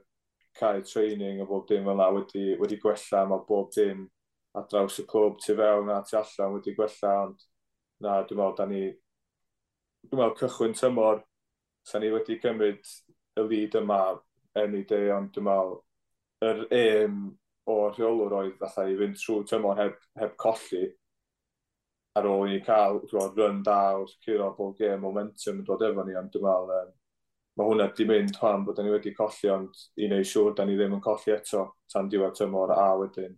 cael 0.58 0.82
training 0.88 1.42
a 1.42 1.46
bob 1.46 1.66
dim 1.68 1.84
fel 1.86 1.94
yna 1.94 2.10
wedi, 2.16 2.46
wedi 2.60 2.80
gwella. 2.82 3.24
Mae 3.30 3.44
bob 3.48 3.70
dim 3.76 4.06
ar 4.56 4.66
draws 4.70 5.00
y 5.02 5.06
clwb 5.10 5.40
tu 5.42 5.56
fewn 5.58 5.90
a 5.92 6.00
tu 6.06 6.16
allan 6.18 6.54
wedi 6.56 6.74
gwella, 6.76 7.14
ond 7.26 7.46
na, 8.00 8.20
dwi'n 8.28 8.40
meddwl, 8.40 8.54
da 8.58 8.66
ni, 8.70 8.82
dwi'n 10.06 10.22
meddwl 10.22 10.38
cychwyn 10.42 10.76
tymor, 10.80 11.24
sa 11.86 12.00
ni 12.00 12.12
wedi 12.14 12.38
cymryd 12.42 12.92
y 13.36 13.46
lid 13.50 13.76
yma 13.80 14.00
any 14.62 14.84
day, 14.88 15.10
ond 15.14 15.32
dwi'n 15.34 15.48
meddwl, 15.48 15.80
yr 16.46 16.62
aim 16.76 17.24
o 17.68 17.80
rheolwr 17.90 18.36
oedd 18.40 18.60
fatha 18.60 18.86
i 18.88 18.96
fynd 19.00 19.18
trwy 19.20 19.44
tymor 19.50 19.80
heb, 19.80 19.98
heb 20.20 20.36
colli, 20.40 20.84
ar 22.16 22.28
ôl 22.30 22.46
i 22.48 22.54
ni 22.54 22.60
cael 22.64 23.02
dwi 23.10 23.24
run 23.36 23.62
da 23.64 23.80
o'r 23.98 24.12
curo 24.24 24.52
bob 24.56 24.76
game 24.78 25.02
momentum 25.02 25.60
yn 25.60 25.66
dod 25.68 25.84
efo 25.84 26.04
ni, 26.06 26.16
ond 26.16 26.32
dwi'n 26.32 26.46
meddwl 26.46 26.76
um, 26.78 26.92
mae 27.56 27.68
hwnna 27.70 27.88
di 27.96 28.06
mynd 28.08 28.38
hwan 28.40 28.64
bod 28.64 28.80
ni 28.80 28.92
wedi 28.92 29.12
colli, 29.16 29.50
ond 29.52 29.82
i 30.00 30.08
wneud 30.08 30.28
siŵr 30.30 30.54
da 30.56 30.64
ni 30.64 30.76
ddim 30.78 30.96
yn 30.96 31.02
colli 31.04 31.34
eto 31.34 31.66
tan 31.92 32.08
diwedd 32.12 32.38
tymor 32.38 32.72
a 32.72 32.86
wedyn. 33.00 33.36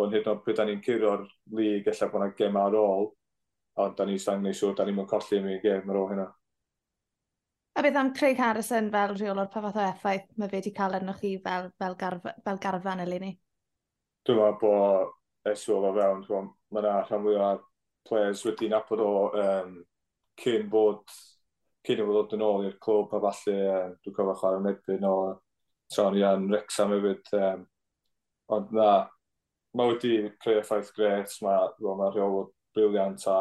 Ond 0.00 0.14
hyd 0.16 0.26
yn 0.26 0.32
oed 0.32 0.42
pryd 0.44 0.58
da 0.58 0.66
ni'n 0.68 0.82
curo'r 0.84 1.24
lig, 1.56 1.86
efallai 1.86 2.12
bod 2.12 2.22
yna 2.22 2.36
gem 2.38 2.58
ar 2.60 2.76
ôl, 2.80 3.08
ond 3.84 3.96
da 3.98 4.06
ni'n 4.06 4.20
stan 4.22 4.40
gwneud 4.40 4.58
siŵr, 4.58 4.76
da 4.76 4.86
ni'n 4.86 4.98
mynd 4.98 5.10
colli 5.10 5.40
mi 5.44 5.58
gem 5.62 5.90
ar 5.90 6.00
ôl 6.00 6.12
hynna. 6.12 6.26
A 7.78 7.84
beth 7.86 7.98
am 8.00 8.12
Craig 8.16 8.40
Harrison 8.42 8.90
fel 8.92 9.14
rheol 9.14 9.40
o'r 9.40 9.50
pa 9.52 9.62
fath 9.64 9.78
o 9.78 9.84
effaith 9.86 10.26
mae 10.36 10.50
fe 10.50 10.58
wedi 10.58 10.72
cael 10.76 10.96
arnoch 10.98 11.20
chi 11.22 11.36
fel, 11.44 11.70
fel, 11.78 11.96
garf, 12.00 12.26
fel 12.44 12.62
garfan 12.62 13.02
eleni? 13.04 13.34
Dwi'n 14.26 14.40
meddwl 14.40 14.58
bod 14.60 15.52
esw 15.52 15.76
o 15.78 15.92
fewn, 15.96 16.50
mae 16.70 16.82
yna 16.82 16.96
rhan 17.04 17.26
fwy 17.26 17.36
o'r 17.38 17.62
players 18.08 18.42
wedi 18.48 18.68
nabod 18.72 19.04
o 19.04 19.12
um, 19.44 19.76
cyn 20.40 20.66
bod 20.72 21.04
cyn 21.86 22.02
i 22.02 22.06
fod 22.06 22.16
dod 22.18 22.34
yn 22.36 22.44
ôl 22.44 22.66
i'r 22.68 22.76
clwb 22.82 23.14
a 23.16 23.22
falle 23.28 23.56
um, 23.76 23.94
dwi'n 24.02 24.16
cofio 24.16 24.36
chwarae 24.40 24.60
yn 24.60 24.70
ebyn 24.72 25.06
o 25.08 25.14
Tony 25.94 26.20
Ian 26.20 26.50
Rexham 26.52 26.92
hefyd. 26.94 27.32
Um, 27.38 27.64
ond 28.54 28.74
na, 28.76 28.90
mae 29.76 29.92
wedi 29.92 30.14
creu 30.42 30.60
effaith 30.60 30.92
gret, 30.96 31.32
mae 31.44 31.96
ma 31.98 32.10
rheolwr 32.10 32.50
briliant 32.74 33.26
a 33.30 33.38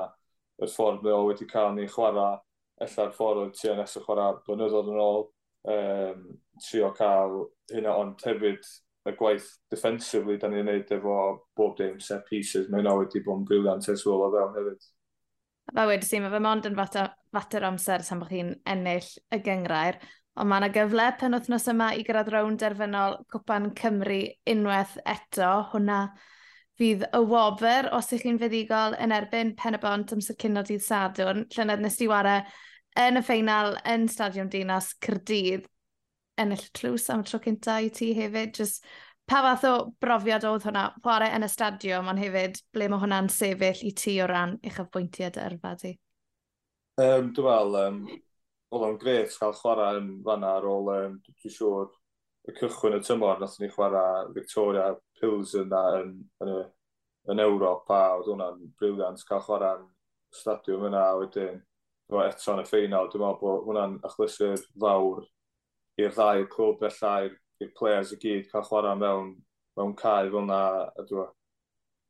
y 0.60 0.68
ffordd 0.68 1.04
mae 1.06 1.16
o 1.16 1.26
wedi 1.30 1.48
cael 1.50 1.74
ni 1.76 1.88
chwarae, 1.90 2.38
ella'r 2.84 3.16
ffordd 3.16 3.44
oedd 3.46 3.58
tu 3.60 3.74
nes 3.76 3.98
o 3.98 4.04
chwarae 4.04 4.38
blynyddoedd 4.46 4.92
yn 4.92 5.02
ôl, 5.04 5.26
um, 5.74 6.22
trio 6.66 6.92
cael 6.98 7.42
hynna 7.72 7.96
ond 8.02 8.24
hefyd 8.28 8.68
y 9.10 9.16
gwaith 9.18 9.50
defensively 9.72 10.38
da 10.40 10.50
ni'n 10.52 10.68
neud 10.68 10.92
efo 10.96 11.18
bob 11.58 11.78
dim 11.80 12.00
set 12.04 12.26
pieces, 12.30 12.68
mae 12.70 12.84
hynna 12.84 12.96
wedi 13.00 13.24
bod 13.26 13.42
yn 13.42 13.50
briliant 13.50 13.90
ers 13.92 14.06
o 14.08 14.18
fewn 14.36 14.58
hefyd. 14.58 14.90
A 15.70 15.76
fe 15.78 15.88
wedi 15.92 16.08
si, 16.08 16.20
mae 16.20 16.34
fe 16.34 16.42
mond 16.44 16.66
yn 16.66 16.78
fater, 16.78 17.12
fater 17.36 17.68
amser 17.68 18.04
tan 18.06 18.22
bod 18.22 18.32
chi'n 18.34 18.56
ennill 18.74 19.10
y 19.36 19.42
gyngrair. 19.46 20.00
Ond 20.40 20.48
mae 20.48 20.62
yna 20.62 20.72
gyfle 20.72 21.06
pen 21.20 21.36
wythnos 21.36 21.68
yma 21.72 21.90
i 22.00 22.04
gyrraedd 22.08 22.32
rown 22.32 22.58
derfynol 22.60 23.18
Cwpan 23.34 23.72
Cymru 23.76 24.22
unwaith 24.48 24.96
eto. 25.04 25.50
Hwna 25.74 26.00
fydd 26.80 27.04
y 27.12 27.22
wobr 27.34 27.90
os 27.98 28.14
ych 28.16 28.24
chi'n 28.24 28.40
feddigol 28.40 28.96
yn 29.04 29.12
erbyn 29.12 29.52
pen 29.60 29.76
y 29.76 29.82
bont 29.84 30.14
amser 30.16 30.38
cyn 30.40 30.62
o 30.62 30.64
dydd 30.64 30.86
Sadwrn. 30.86 31.44
Llynedd 31.52 31.84
nes 31.84 32.00
i 32.00 32.08
wario 32.08 32.40
yn 33.04 33.20
y 33.20 33.26
ffeinal 33.26 33.76
yn 33.84 34.08
Stadiwm 34.08 34.48
Dinas 34.54 34.94
Cyrdydd 35.04 35.68
ennill 36.40 36.66
tlws 36.76 37.10
am 37.12 37.24
y 37.24 37.28
tro 37.28 37.42
cynta 37.44 37.80
i 37.84 37.92
ti 37.94 38.14
hefyd. 38.18 38.56
Just 38.56 38.86
pa 39.30 39.42
fath 39.46 39.66
o 39.68 39.74
brofiad 40.02 40.48
oedd 40.48 40.66
hwnna? 40.68 40.86
Chwarae 41.04 41.34
yn 41.36 41.46
y 41.46 41.52
stadiwm, 41.52 42.08
ond 42.12 42.24
hefyd 42.24 42.62
ble 42.76 42.88
mae 42.90 43.04
hwnna'n 43.04 43.30
sefyll 43.34 43.84
i 43.86 43.92
ti 43.98 44.16
o 44.24 44.30
ran 44.30 44.56
eich 44.64 44.80
afbwyntiad 44.82 45.40
yrfa 45.44 45.76
di? 45.84 45.94
Um, 47.00 47.30
Dwi'n 47.36 47.46
fel, 47.52 47.78
um, 47.84 48.00
oedd 48.70 48.86
o'n 48.86 49.00
gret 49.02 49.38
cael 49.40 49.56
chwarae 49.58 50.00
yn 50.00 50.10
fanna 50.26 50.56
ar 50.58 50.68
ôl, 50.70 50.92
um, 50.94 51.16
dwi'n 51.26 51.54
siŵr, 51.56 51.88
y 52.50 52.56
cychwyn 52.58 52.98
y 52.98 53.00
tymor, 53.06 53.40
nath 53.42 53.58
ni 53.62 53.70
chwarae 53.74 54.28
Victoria 54.36 54.92
Pills 55.20 55.56
yna 55.58 55.82
yn, 56.02 56.14
yn, 56.44 56.52
yn, 56.54 56.70
yn 57.34 57.44
Ewrop, 57.46 57.90
a 57.94 58.02
oedd 58.18 58.30
hwnna'n 58.32 58.62
briliant 58.80 59.26
cael 59.30 59.44
chwarae 59.46 59.80
yn 59.80 59.90
stadiwm 60.36 60.88
yna, 60.90 61.04
a 61.10 61.18
wedyn 61.20 61.60
eto 62.26 62.54
yn 62.56 62.64
y 62.64 62.68
ffeinal, 62.70 63.10
dwi'n 63.10 63.26
meddwl 63.26 63.42
bod 63.42 63.68
hwnna'n 63.68 63.98
achlysur 64.10 64.62
fawr 64.82 65.26
i'r 66.00 66.16
ddau 66.16 66.46
clwb 66.54 66.80
bellai, 66.84 67.34
i'r 67.62 67.74
players 67.78 68.14
i 68.16 68.22
gyd 68.22 68.48
cael 68.54 68.66
chwarae 68.70 68.96
mewn, 69.02 69.34
mewn 69.78 69.98
cae 69.98 70.30
fel 70.30 70.42
yna, 70.44 70.64
a 70.94 71.10
dwi'n 71.10 71.36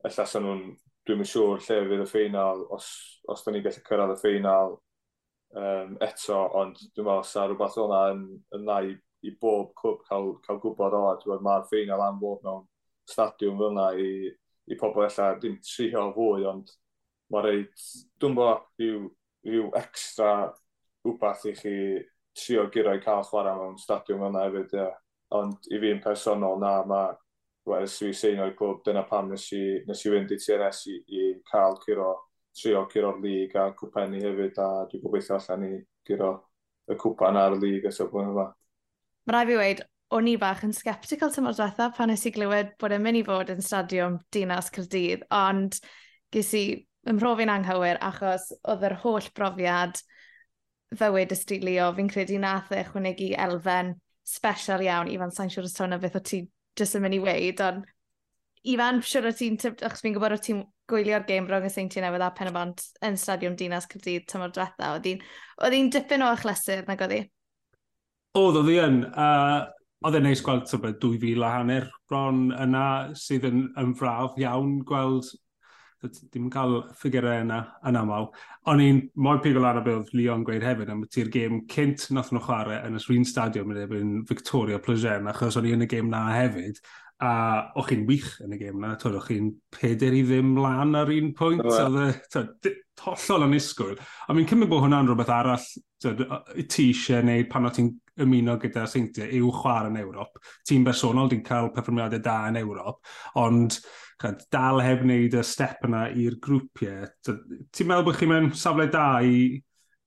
Ella 0.07 0.23
nhw'n, 0.39 0.61
dwi'n 1.07 1.25
siŵr 1.27 1.57
lle 1.59 1.79
fydd 1.89 2.03
y 2.05 2.05
ffeinal, 2.07 2.61
os, 2.71 2.85
os 3.27 3.41
da 3.43 3.51
ni'n 3.51 3.65
gallu 3.65 3.81
cyrraedd 3.83 4.13
y 4.13 4.19
ffeinal, 4.21 4.77
um, 5.57 5.95
eto, 6.05 6.39
ond 6.59 6.77
dwi'n 6.79 7.07
meddwl 7.07 7.25
sa 7.27 7.45
rhywbeth 7.47 7.77
fel 7.77 7.87
yna 7.87 8.01
yn, 8.13 8.25
yn 8.57 8.65
na 8.67 8.79
i, 8.85 8.93
i 9.25 9.33
bob 9.41 9.71
clwb 9.79 10.03
cael, 10.07 10.33
cael 10.45 10.61
gwybod 10.63 10.97
o, 10.97 11.01
dwi'n 11.23 11.45
mae'r 11.45 11.65
ffeinal 11.69 12.05
am 12.05 12.19
fod 12.21 12.45
mewn 12.45 12.67
stadiwm 13.09 13.57
fel 13.59 13.73
yna 13.73 13.87
i, 13.97 14.11
i 14.69 14.77
pobl 14.79 15.05
efallai 15.07 15.39
ddim 15.39 15.57
trio 15.65 16.05
fwy, 16.15 16.45
ond 16.49 16.71
mae'n 17.33 17.45
reid, 17.45 17.87
dwi'n 18.21 18.37
bod 18.37 18.65
rhyw, 18.79 19.09
rhyw 19.47 19.69
extra 19.79 20.31
rhywbeth 21.05 21.47
i 21.49 21.55
chi 21.57 21.75
trio 22.39 22.67
giro 22.73 22.93
i 22.95 23.01
cael 23.03 23.25
chwarae 23.27 23.57
mewn 23.57 23.79
stadiwm 23.81 24.23
fel 24.23 24.33
yna 24.33 24.45
hefyd, 24.47 24.77
ie. 24.77 24.89
Ond 25.37 25.67
i 25.69 25.77
fi'n 25.81 25.99
personol 26.01 26.57
na, 26.61 26.79
mae 26.89 27.83
ers 27.83 27.99
fi 28.01 28.09
seinio'r 28.17 28.55
clwb, 28.57 28.79
dyna 28.85 29.03
pam 29.09 29.29
nes 29.29 29.45
i, 29.53 29.61
nes 29.85 30.01
i 30.05 30.13
fynd 30.13 30.31
i 30.33 30.39
TRS 30.41 30.87
i, 30.89 30.95
i 31.19 31.25
cael 31.51 31.77
curo 31.83 32.15
trio 32.59 32.85
gyro'r 32.91 33.21
lig 33.23 33.55
a 33.55 33.69
cwpen 33.77 34.11
ni 34.13 34.23
hefyd, 34.23 34.59
a 34.59 34.85
dwi'n 34.89 35.03
gobeithio 35.05 35.37
allan 35.37 35.63
ni 35.65 35.79
gyro 36.07 36.33
y 36.89 36.97
cwpan 36.99 37.39
a'r 37.39 37.55
y 37.55 37.61
lig 37.63 37.87
y 37.87 37.93
sefyllfa 37.93 38.33
yma. 38.33 38.45
Mae 39.29 39.35
rai 39.35 39.47
fi 39.49 39.57
wedi, 39.59 39.87
o'n 40.17 40.27
i 40.27 40.35
bach 40.41 40.63
yn 40.65 40.73
sceptical 40.73 41.31
tymor 41.33 41.55
diwetha 41.57 41.89
pan 41.95 42.09
nes 42.09 42.25
i 42.25 42.33
glywed 42.33 42.75
bod 42.81 42.95
e'n 42.95 43.03
mynd 43.05 43.19
i 43.19 43.25
fod 43.25 43.51
yn 43.53 43.63
stadiwm 43.63 44.17
Dinas 44.33 44.71
Cyrdydd, 44.73 45.27
ond 45.35 45.77
ges 46.33 46.53
i 46.57 46.63
ymhrofi'n 47.09 47.51
anghywir 47.53 47.99
achos 48.05 48.49
oedd 48.67 48.85
yr 48.89 48.97
holl 49.03 49.29
brofiad 49.37 50.01
fywyd 50.97 51.33
y 51.33 51.37
stilio, 51.37 51.91
fi'n 51.95 52.09
credu 52.09 52.39
nath 52.41 52.73
e 52.73 52.81
chwynegu 52.87 53.29
elfen 53.37 53.93
special 54.25 54.81
iawn, 54.85 55.09
Ifan, 55.13 55.33
sa'n 55.33 55.53
siŵr 55.53 55.69
os 55.69 55.77
tawna 55.77 55.99
beth 56.01 56.17
o 56.17 56.23
ti 56.25 56.41
jyst 56.77 56.97
yn 56.97 57.05
mynd 57.05 57.17
i 57.17 57.21
weid, 57.23 57.61
ond 57.65 57.85
Ifan, 58.67 58.99
siwr 59.05 59.29
o 59.29 59.31
ti'n, 59.31 59.55
achos 59.71 60.03
fi'n 60.03 60.15
gwybod 60.15 60.35
o 60.35 60.37
ti'n 60.43 60.61
gwylio'r 60.91 61.25
gêm 61.27 61.47
rhwng 61.47 61.67
y 61.69 61.71
seintiau 61.71 62.03
newydd 62.03 62.25
a 62.25 62.31
pen 62.35 62.49
y 62.49 62.53
bont 62.55 62.85
yn 63.07 63.15
Stadiwm 63.19 63.55
Dinas 63.59 63.87
Cyrdydd 63.87 64.25
tymor 64.27 64.51
diwetha. 64.51 64.95
Oedd 64.99 65.75
hi'n 65.77 65.91
dipyn 65.93 66.25
o 66.25 66.31
achlysur, 66.33 66.83
nag 66.89 67.03
oedd 67.05 67.15
hi? 67.15 67.21
Oedd, 68.39 68.59
oedd 68.59 68.71
hi 68.71 68.79
yn. 68.83 69.03
Uh, 69.09 69.67
oedd 70.03 70.19
e'n 70.19 70.27
neis 70.27 70.43
gweld 70.43 70.67
tybed 70.67 70.99
2000 71.03 71.43
a 71.43 71.53
hanner 71.55 71.87
bron 72.11 72.49
yna 72.55 72.83
sydd 73.19 73.47
yn, 73.47 73.63
yn 73.79 73.95
fraf 73.99 74.35
iawn 74.39 74.79
gweld 74.87 75.31
ddim 75.99 76.45
yn 76.45 76.51
cael 76.53 76.77
ffigurau 76.95 77.41
yna 77.43 77.57
yn 77.89 77.97
aml. 77.99 78.29
O'n 78.71 78.83
i'n 78.83 79.01
mor 79.19 79.41
pigol 79.43 79.67
ar 79.67 79.81
y 79.81 79.83
bydd 79.83 80.13
Leon 80.15 80.45
gweud 80.47 80.63
hefyd 80.63 80.91
am 80.93 81.03
ti'r 81.11 81.31
gêm 81.33 81.63
cynt 81.71 82.05
nath 82.15 82.31
nhw 82.31 82.43
chwarae 82.45 82.79
yn 82.87 82.95
y 82.95 83.03
Swin 83.03 83.27
Stadium 83.27 83.73
yn 83.73 83.81
efo'n 83.83 84.13
Victoria 84.29 84.79
Plagen, 84.83 85.27
achos 85.31 85.59
o'n 85.59 85.67
i 85.67 85.75
yn 85.75 85.83
y 85.83 85.89
gêm 85.91 86.07
na 86.11 86.23
hefyd, 86.37 86.79
a 87.19 87.31
o'ch 87.75 87.89
chi'n 87.91 88.05
wych 88.07 88.29
yn 88.45 88.55
y 88.55 88.59
gêm 88.61 88.79
na, 88.79 88.93
twyd, 88.99 89.17
o'ch 89.19 89.27
chi'n 89.27 89.49
peder 89.75 90.15
i 90.15 90.21
ddim 90.23 90.53
lan 90.59 90.95
ar 90.95 91.09
un 91.11 91.33
pwynt, 91.35 91.65
a 91.67 91.87
dde, 91.91 92.75
hollol 93.03 93.47
yn 93.47 93.55
isgwyl. 93.57 93.97
A 94.27 94.35
mi'n 94.35 94.47
cymryd 94.47 94.69
bod 94.71 94.85
hwnna'n 94.85 95.09
rhywbeth 95.09 95.31
arall, 95.35 95.65
twyd, 95.99 96.23
ti 96.71 96.89
eisiau 96.93 97.25
neud 97.27 97.49
pan 97.51 97.67
o 97.67 97.71
ti'n 97.75 97.89
ymuno 98.23 98.55
gyda 98.59 98.85
seintiau 98.87 99.31
yw 99.39 99.49
chwarae 99.55 99.91
yn 99.91 99.99
Ewrop. 100.01 100.39
Ti'n 100.67 100.85
bersonol, 100.87 101.31
di'n 101.31 101.43
cael 101.45 101.71
perfformiadau 101.75 102.23
da 102.23 102.37
yn 102.51 102.59
Ewrop, 102.61 103.01
ond 103.39 103.79
chad, 104.19 104.45
dal 104.51 104.79
heb 104.83 105.03
wneud 105.03 105.35
y 105.39 105.43
step 105.47 105.83
yna 105.87 106.05
i'r 106.11 106.37
grwpiau. 106.43 107.07
Ti'n 107.23 107.89
meddwl 107.89 108.07
bod 108.07 108.19
chi'n 108.19 108.31
mewn 108.31 108.53
safle 108.59 108.87
da 108.91 109.09
i 109.23 109.59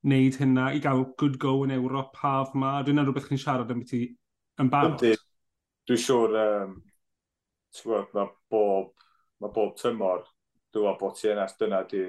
wneud 0.02 0.38
hynna, 0.40 0.71
i 0.76 0.81
gael 0.85 1.04
good 1.21 1.37
go 1.40 1.59
yn 1.66 1.76
Ewrop 1.76 2.16
haf 2.21 2.57
ma? 2.57 2.78
Dwi'n 2.85 3.04
rhywbeth 3.04 3.28
chi'n 3.28 3.40
siarad 3.40 3.73
am 3.73 3.85
beth 3.85 3.95
yn 4.00 4.73
barod? 4.73 5.04
Dwi'n 5.88 6.02
siŵr, 6.02 6.37
um, 6.40 6.75
Twod, 7.79 8.11
mae 8.12 8.29
bob, 8.52 8.93
mae 9.41 9.52
bob 9.55 9.76
tymor, 9.81 10.26
dwi'n 10.73 10.87
meddwl 10.87 10.99
bod 11.00 11.17
TNS 11.19 11.57
dyna 11.61 11.83
di 11.88 12.02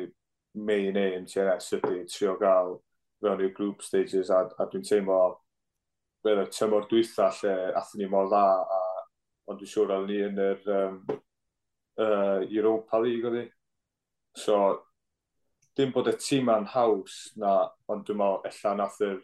main 0.67 0.99
aim 0.99 1.27
TNS 1.29 1.77
ydy 1.79 2.03
trio 2.11 2.35
gael 2.41 2.77
fewn 3.23 3.43
i'r 3.45 3.53
group 3.55 3.83
stages 3.85 4.31
a, 4.31 4.43
a 4.59 4.67
dwi'n 4.69 4.85
teimlo 4.87 5.19
bydd 6.23 6.43
y 6.43 6.47
tymor 6.55 6.87
dwytha 6.91 7.29
lle 7.39 7.55
athyn 7.79 8.03
ni 8.03 8.09
mor 8.11 8.29
dda 8.31 8.45
a 8.77 8.81
ond 9.49 9.59
dwi'n 9.59 9.71
siŵr 9.73 9.93
oedd 9.97 10.09
ni 10.09 10.19
yn 10.27 10.41
yr 10.43 10.71
um, 10.77 10.97
uh, 11.99 12.39
Europa 12.43 12.99
League 13.03 13.31
oedd 13.31 13.51
So, 14.33 14.55
dim 15.77 15.91
bod 15.93 16.09
y 16.09 16.15
tîm 16.17 16.49
yn 16.49 16.65
haws 16.73 17.17
na, 17.37 17.51
ond 17.91 18.05
dwi'n 18.07 18.17
meddwl 18.17 18.47
allan 18.49 18.79
nath 18.81 19.01
yr 19.05 19.19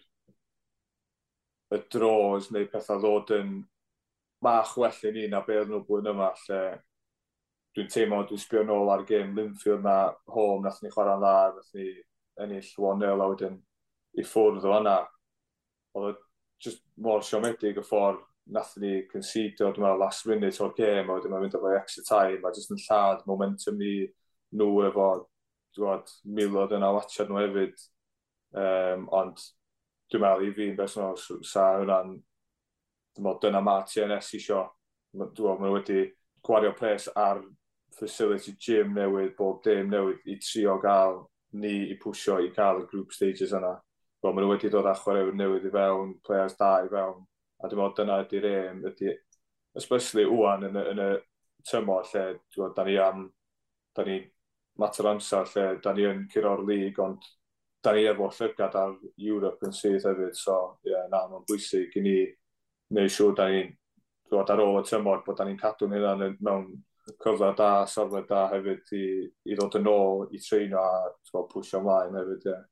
y 1.74 1.80
dros 1.94 2.50
neu 2.54 2.68
pethau 2.70 3.02
ddod 3.02 3.34
yn 3.40 3.56
bach 4.42 4.76
well 4.78 5.02
i 5.08 5.12
ni 5.16 5.28
na 5.28 5.42
be 5.46 5.58
oedd 5.60 5.72
nhw 5.72 5.82
blwyddyn 5.88 6.14
yma 6.14 6.30
lle 6.44 6.62
dwi'n 7.76 7.92
teimlo 7.94 8.22
dwi'n 8.28 8.42
sbio 8.44 8.64
nôl 8.66 8.92
ar 8.94 9.06
gêm 9.10 9.36
Linfield 9.38 9.84
na 9.86 9.98
home 10.34 10.66
nath 10.66 10.82
ni 10.84 10.92
chwarae'n 10.94 11.22
dda 11.24 11.36
nath 11.56 11.76
ni 11.78 11.90
ennill 12.44 12.72
1-0 12.78 13.24
a 13.24 13.30
wedyn 13.34 13.60
i 14.20 14.26
ffwrdd 14.26 14.66
o 14.66 14.74
yna 14.80 14.96
oedd 16.00 16.20
just 16.64 16.84
mor 17.06 17.24
siomedig 17.24 17.78
y 17.80 17.84
ffordd 17.86 18.24
nath 18.56 18.74
ni 18.82 19.04
concedio, 19.12 19.70
dwi'n 19.70 19.86
meddwl 19.86 20.02
last 20.02 20.26
minute 20.28 20.64
o'r 20.64 20.74
gêm 20.78 21.10
a 21.10 21.18
wedyn 21.18 21.34
mae'n 21.34 21.46
mynd 21.46 21.58
efo 21.60 21.74
extra 21.78 22.06
time 22.08 22.48
a 22.48 22.54
just 22.56 22.74
yn 22.74 22.82
llad 22.88 23.22
momentum 23.30 23.78
ni 23.78 23.94
nhw 24.58 24.70
efo 24.88 25.10
dwi'n 25.78 26.10
milodd 26.40 26.74
yna 26.78 26.90
watchad 26.96 27.30
nhw 27.30 27.44
hefyd. 27.44 27.86
Um, 28.58 29.06
ond 29.14 29.44
dwi'n 30.10 30.24
meddwl 30.26 30.48
i 30.48 30.54
fi'n 30.58 30.78
bersonol 30.80 31.20
sa 31.46 31.68
hwnna'n 31.78 32.16
Mod, 33.20 33.42
dyna 33.44 33.62
mae 33.64 33.84
TNS 33.88 34.34
isio. 34.38 34.64
Dwi'n 35.12 35.28
meddwl 35.60 35.74
wedi 35.74 36.04
gwario 36.46 36.72
pres 36.78 37.10
ar 37.18 37.42
facility 38.00 38.54
gym 38.62 38.94
newydd, 38.96 39.36
bob 39.38 39.64
dim 39.66 39.90
newydd 39.92 40.28
i 40.30 40.38
trio 40.44 40.78
gael 40.84 41.24
ni 41.60 41.90
i 41.92 41.98
pwysio 42.00 42.38
i 42.44 42.52
gael 42.56 42.84
y 42.84 42.88
group 42.92 43.12
stages 43.16 43.54
yna. 43.58 43.74
Wel, 44.24 44.36
maen 44.36 44.50
wedi 44.52 44.72
dod 44.72 44.88
â 44.88 44.94
chwaraewyr 45.00 45.36
newydd 45.36 45.68
i 45.68 45.74
fewn, 45.74 46.14
players 46.26 46.56
da 46.60 46.74
i 46.84 46.92
fewn, 46.92 47.24
a 47.60 47.68
dwi'n 47.68 47.82
meddwl 47.82 47.98
dyna 47.98 48.20
ydy'r 48.26 48.48
aim, 48.50 48.82
ydy, 48.92 49.16
especially 49.80 50.26
wwan 50.30 50.68
yn 50.70 50.80
y, 50.80 50.86
yn 50.94 51.04
y 51.04 51.10
tymor 51.70 52.08
lle, 52.12 52.26
dwi'n 52.54 52.68
meddwl, 52.68 52.76
da 52.78 52.86
ni 52.88 52.98
am, 53.04 53.26
da 53.96 54.06
ni 54.08 54.20
mater 54.80 55.12
amser 55.12 55.48
lle, 55.54 55.68
da 55.84 55.96
ni 55.96 56.08
yn 56.08 56.26
curo'r 56.32 56.66
lig, 56.68 57.00
ond 57.04 57.26
da 57.84 57.96
ni 57.96 58.06
efo 58.12 58.28
llygad 58.36 58.76
ar 58.76 58.96
Europe 59.16 59.68
yn 59.68 59.76
syth 59.76 60.08
hefyd, 60.08 60.36
so, 60.36 60.60
ie, 60.84 60.94
yeah, 60.94 61.08
na, 61.12 61.26
mae'n 61.32 61.48
bwysig 61.48 61.96
i 61.96 62.04
ni 62.04 62.18
neu 62.96 63.10
siŵr 63.10 63.36
da 63.38 63.50
ni'n 63.50 63.74
dod 64.32 64.52
ar 64.54 64.62
ôl 64.64 64.80
y 64.82 64.86
tymor 64.88 65.24
bod 65.26 65.40
da 65.40 65.48
ni'n 65.48 65.60
cadw 65.60 65.90
ni 65.90 66.02
dan 66.02 66.26
mewn 66.46 66.68
cyfle 67.24 67.54
da, 67.58 67.86
safle 67.90 68.22
da 68.30 68.48
hefyd 68.52 68.92
i, 68.94 69.06
i 69.50 69.58
ddod 69.58 69.80
yn 69.80 69.90
ôl 69.90 70.28
i 70.30 70.42
treino 70.44 70.82
a 70.82 71.46
pwysio 71.50 71.82
ymlaen 71.82 72.18
hefyd. 72.20 72.46
Yeah. 72.52 72.68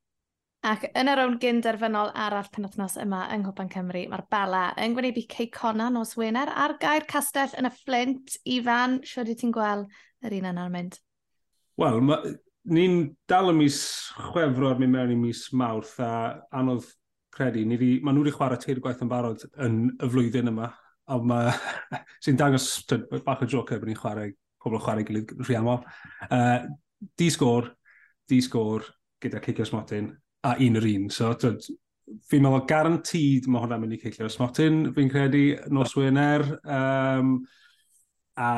Ac 0.67 0.87
yn 0.97 1.09
yr 1.09 1.21
awn 1.23 1.37
gyn 1.41 1.61
derfynol 1.63 2.09
arall 2.17 2.49
penwthnos 2.53 2.97
yma 3.01 3.27
yng 3.33 3.45
Nghwpan 3.45 3.69
Cymru, 3.71 4.03
mae'r 4.11 4.25
Bala 4.33 4.63
yn 4.81 4.95
gwneud 4.97 5.19
i 5.21 5.23
Ceicona 5.29 5.89
nos 5.93 6.15
Wener 6.19 6.49
ar 6.49 6.75
gair 6.81 7.05
castell 7.09 7.53
yn 7.59 7.69
y 7.69 7.73
Flint. 7.73 8.37
Ifan, 8.57 8.99
siwr 9.05 9.31
ti'n 9.31 9.53
gweld 9.55 9.87
yr 10.25 10.37
un 10.39 10.49
yna'n 10.51 10.73
mynd? 10.73 10.99
Wel, 11.77 12.01
ni'n 12.73 12.97
dal 13.29 13.53
y 13.53 13.57
mis 13.61 13.79
chwefror, 14.17 14.81
mi 14.81 14.89
mewn 14.91 15.13
i 15.13 15.19
mis 15.21 15.45
mawrth, 15.53 15.99
a 16.03 16.41
anodd 16.57 16.89
credu. 17.37 17.63
Ni 17.65 17.79
di, 17.79 17.91
maen 18.03 18.17
nhw 18.17 18.25
wedi 18.25 18.35
chwarae 18.35 18.59
teir 18.61 18.81
gwaith 18.83 19.03
yn 19.05 19.11
barod 19.11 19.45
yn 19.63 19.79
y 19.93 20.11
flwyddyn 20.11 20.51
yma, 20.51 20.69
a 21.07 21.17
mae 21.23 21.53
sy'n 22.25 22.39
dangos 22.39 22.69
bach 23.25 23.43
o 23.45 23.49
joker 23.49 23.81
bod 23.81 23.91
ni'n 23.91 23.99
chwarae, 23.99 24.33
pobl 24.63 24.81
chwarae 24.83 25.07
gilydd 25.07 25.35
rhi 25.45 25.59
aml. 25.59 25.81
Uh, 26.27 26.67
di 27.17 27.29
sgôr, 27.33 27.69
di 28.27 28.41
sgôr 28.43 28.85
gyda 29.21 29.41
Cicio 29.43 29.67
Smotin, 29.67 30.09
a 30.47 30.55
un 30.63 30.81
yr 30.81 30.89
un. 30.95 31.07
So, 31.13 31.31
tyd, 31.39 31.69
fi'n 32.27 32.43
meddwl 32.43 32.65
garantid 32.69 33.47
mae 33.51 33.63
hwnna'n 33.63 33.83
mynd 33.83 33.97
i 33.97 34.01
Cicio 34.01 34.29
Smotin, 34.31 34.87
fi'n 34.95 35.13
credu, 35.13 35.45
nos 35.73 35.95
Wener, 35.97 36.45
um, 36.63 37.37
a 38.37 38.51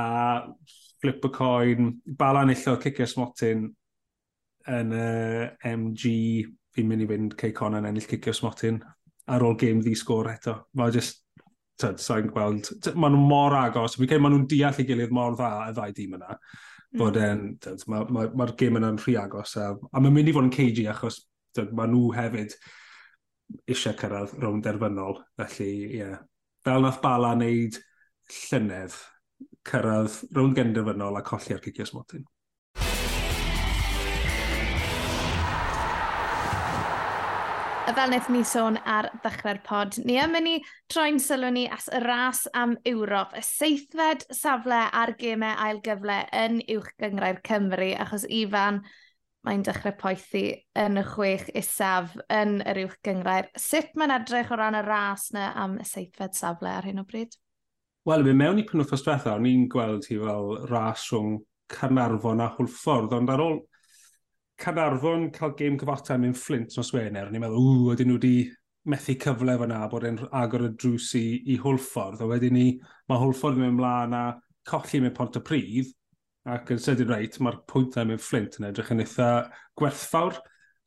flip 1.01 1.25
y 1.25 1.29
coin, 1.29 2.01
balan 2.05 2.51
illo 2.51 2.75
cicio 2.83 3.07
Smotyn 3.07 3.67
yn 4.69 4.91
y 4.93 5.03
uh, 5.03 5.45
MG 5.71 6.09
fi'n 6.79 6.89
mynd 6.89 7.05
i 7.05 7.09
fynd 7.09 7.38
Cey 7.39 7.53
Conan 7.55 7.88
ennill 7.89 8.07
cicio 8.09 8.33
smotin 8.36 8.79
ar 9.29 9.45
ôl 9.45 9.57
game 9.59 9.83
ddi 9.83 9.93
sgôr 10.00 10.31
eto. 10.31 10.55
Mae 10.79 10.95
just, 10.95 11.21
tyd, 11.79 12.01
sa'n 12.01 12.31
gweld, 12.33 12.71
maen 12.95 13.15
nhw 13.15 13.29
mor 13.29 13.55
agos, 13.59 14.00
fi'n 14.00 14.09
cael 14.09 14.24
maen 14.24 14.36
nhw'n 14.38 14.50
deall 14.50 14.81
i 14.81 14.88
gilydd 14.88 15.15
mor 15.15 15.38
dda 15.38 15.51
y 15.69 15.75
ddau 15.77 15.95
dîm 15.95 16.17
yna. 16.17 16.39
Bod 16.98 17.19
mm. 17.19 17.25
en, 17.29 17.81
mae'r 17.91 18.09
ma, 18.09 18.25
ma 18.33 18.45
ma 18.45 18.48
game 18.57 18.81
yna'n 18.81 18.98
rhy 19.03 19.15
agos, 19.21 19.53
a, 19.62 19.69
a 19.75 20.01
mae'n 20.01 20.15
mynd 20.15 20.31
i 20.31 20.33
fod 20.36 20.48
yn 20.48 20.55
cagey 20.55 20.89
achos 20.89 21.21
tyd, 21.55 21.75
maen 21.77 21.93
nhw 21.93 22.09
hefyd 22.17 22.55
eisiau 23.69 23.98
cyrraedd 24.00 24.33
rownd 24.41 24.65
derfynol. 24.65 25.21
Felly, 25.38 25.69
ie. 25.69 26.01
Yeah. 26.01 26.17
Fel 26.65 26.83
nath 26.83 27.00
Bala 27.03 27.36
wneud 27.38 27.77
llynedd, 28.33 28.98
cyrraedd 29.69 30.19
rownd 30.36 30.57
genderfynol 30.57 31.21
a 31.21 31.24
colli'r 31.25 31.62
cicio 31.63 31.88
smotin. 31.88 32.25
a 37.89 37.93
fel 37.98 38.12
wnaeth 38.12 38.27
ni 38.29 38.43
sôn 38.46 38.75
ar 38.86 39.08
ddechrau'r 39.24 39.60
pod, 39.65 39.96
ni 40.05 40.19
am 40.22 40.36
mynd 40.36 40.50
i 40.51 40.58
troi'n 40.93 41.15
sylw 41.24 41.50
ni 41.55 41.63
as 41.74 41.88
y 41.89 42.01
ras 42.03 42.43
am 42.53 42.75
Ewrop, 42.86 43.31
y 43.34 43.41
seithfed 43.41 44.27
safle 44.36 44.84
ar 45.00 45.15
gemau 45.17 45.55
ail 45.65 45.79
gyfle 45.81 46.19
yn 46.38 46.60
uwch 46.75 46.91
gyngrau'r 47.01 47.39
Cymru, 47.48 47.88
achos 48.03 48.27
Ifan, 48.29 48.77
mae'n 49.48 49.65
dechrau 49.65 49.96
poethu 49.98 50.43
yn 50.84 51.01
y 51.01 51.05
chwech 51.08 51.48
isaf 51.58 52.13
yn 52.29 52.60
yr 52.62 52.84
uwch 52.84 53.00
gyngrau'r. 53.08 53.50
Sut 53.58 53.89
mae'n 53.98 54.13
edrych 54.19 54.53
o 54.53 54.60
ran 54.62 54.77
y 54.77 54.84
ras 54.86 55.31
na 55.34 55.50
am 55.58 55.79
y 55.81 55.88
seithfed 55.89 56.38
safle 56.38 56.69
ar 56.69 56.86
hyn 56.86 57.01
o 57.01 57.08
bryd? 57.10 57.34
Wel, 58.05 58.27
mi 58.27 58.38
mewn 58.38 58.62
i 58.62 58.67
penwthos 58.69 59.01
diwethaf, 59.08 59.39
o'n 59.39 59.50
i'n 59.50 59.65
gweld 59.72 60.05
hi 60.12 60.19
fel 60.22 60.53
ras 60.69 61.10
rhwng 61.10 61.39
Carnarfon 61.74 62.46
a 62.46 62.51
Hwlffordd, 62.53 63.17
ond 63.17 63.34
ar 63.34 63.47
ôl 63.47 63.63
Canarfon 64.60 65.30
cael 65.36 65.54
gêm 65.60 65.78
cyfarta 65.80 66.17
mewn 66.19 66.36
Flint 66.36 66.76
nos 66.78 66.91
Wener, 66.95 67.30
ni'n 67.32 67.43
meddwl, 67.43 67.69
ww, 67.86 67.93
ydyn 67.95 68.12
nhw 68.12 68.17
wedi 68.19 68.34
methu 68.89 69.15
cyfle 69.22 69.56
fyna 69.62 69.80
bod 69.91 70.08
e'n 70.08 70.19
agor 70.36 70.65
y 70.67 70.74
drws 70.80 71.13
i, 71.19 71.26
i 71.54 71.58
Hwlffordd, 71.62 72.24
a 72.24 72.28
wedyn 72.30 72.56
ni, 72.58 72.67
mae 73.10 73.22
Hwlffordd 73.22 73.60
yn 73.60 73.67
mynd 73.67 73.80
mlaen 73.80 74.15
a 74.17 74.24
colli 74.69 75.02
mewn 75.04 75.15
pont 75.15 75.39
y 75.39 75.43
pryd, 75.45 75.91
ac 76.50 76.72
yn 76.74 76.82
sydyn 76.82 77.12
reit, 77.12 77.39
mae'r 77.43 77.60
pwyntau 77.69 78.08
mewn 78.10 78.22
Flint 78.24 78.60
yn 78.60 78.69
edrych 78.69 78.91
yn 78.95 79.04
eitha 79.04 79.30
gwerthfawr. 79.80 80.39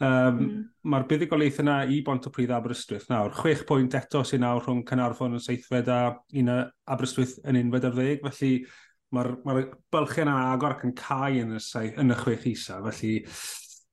Um, 0.03 0.39
mm. 0.39 0.55
Mae'r 0.91 1.05
buddigolaeth 1.11 1.61
yna 1.63 1.83
i 1.87 2.01
bont 2.05 2.25
o 2.27 2.33
pryd 2.35 2.51
Aberystwyth 2.55 3.07
nawr. 3.13 3.35
Chwech 3.37 3.63
pwynt 3.69 3.95
eto 3.95 4.25
sy'n 4.27 4.43
nawr 4.43 4.65
rhwng 4.65 4.83
Canarfon 4.89 5.37
yn 5.37 5.45
seithfed 5.45 5.91
a 5.93 6.01
un 6.41 6.51
Aberystwyth 6.51 7.37
yn 7.47 7.61
unfed 7.61 7.87
ar 7.87 7.95
ddeg, 7.95 8.25
felly 8.27 8.57
mae'r 9.13 9.35
mae 9.47 9.67
bylchau 9.93 10.25
yna 10.25 10.37
agor 10.55 10.75
ac 10.75 10.87
yn 10.89 10.95
cael 10.99 11.43
yn 11.43 11.57
y, 11.59 11.61
saith, 11.63 11.99
yn 12.01 12.15
y 12.15 12.17
chwech 12.19 12.49
isa, 12.49 12.81
felly 12.87 13.13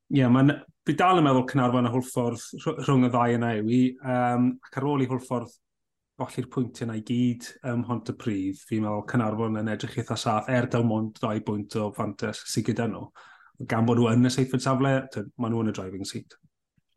Ie, 0.09 0.21
yeah, 0.23 0.33
mae'n... 0.33 0.57
Fi 0.87 0.95
dal 0.97 1.19
yn 1.19 1.25
meddwl 1.27 1.43
Cynarfon 1.45 1.85
a 1.85 1.89
Hwlffordd 1.93 2.43
rhwng 2.87 3.03
y 3.05 3.09
ddau 3.13 3.33
yna 3.35 3.49
yw 3.59 3.67
i. 3.69 3.81
Um, 4.01 4.45
ac 4.65 4.79
ar 4.79 4.87
ôl 4.89 5.03
i 5.03 5.07
Hwlffordd 5.09 5.51
golli'r 6.19 6.47
pwyntiau 6.51 6.87
yna 6.87 6.95
i 6.97 7.03
gyd 7.05 7.45
ym 7.69 7.83
Hont 7.87 8.09
y 8.09 8.15
Pryd, 8.17 8.61
fi'n 8.67 8.81
meddwl 8.83 9.03
Cynarfon 9.11 9.59
yn 9.61 9.69
edrych 9.69 9.99
eitha 10.01 10.17
saff 10.17 10.49
er 10.51 10.65
daw 10.71 10.81
mond 10.87 11.19
ddau 11.19 11.43
bwynt 11.45 11.75
o 11.79 11.89
fantes 11.95 12.41
sydd 12.49 12.71
gyda 12.71 12.87
nhw. 12.89 13.05
Gan 13.69 13.85
bod 13.85 13.99
nhw 13.99 14.09
yn 14.11 14.25
y 14.25 14.31
seithfed 14.33 14.63
safle, 14.65 14.93
maen 15.37 15.53
nhw 15.53 15.61
yn 15.65 15.71
y 15.71 15.75
driving 15.77 16.07
seat. 16.07 16.33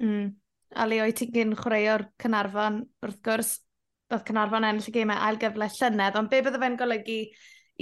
Mm. 0.03 0.31
A 0.73 0.87
Leo, 0.89 1.05
i 1.05 1.13
ti'n 1.17 1.35
gyn 1.35 1.57
chwaraeo'r 1.59 2.07
Cynarfon, 2.23 2.79
wrth 3.05 3.19
gwrs, 3.27 3.57
doedd 4.11 4.25
Cynarfon 4.31 4.69
ennill 4.69 4.89
y 4.89 4.95
gymau 4.95 5.21
ail 5.27 5.41
gyfle 5.43 5.69
llynedd, 5.75 6.17
ond 6.17 6.33
be 6.33 6.41
bydde 6.47 6.63
fe'n 6.63 6.79
golygu 6.81 7.19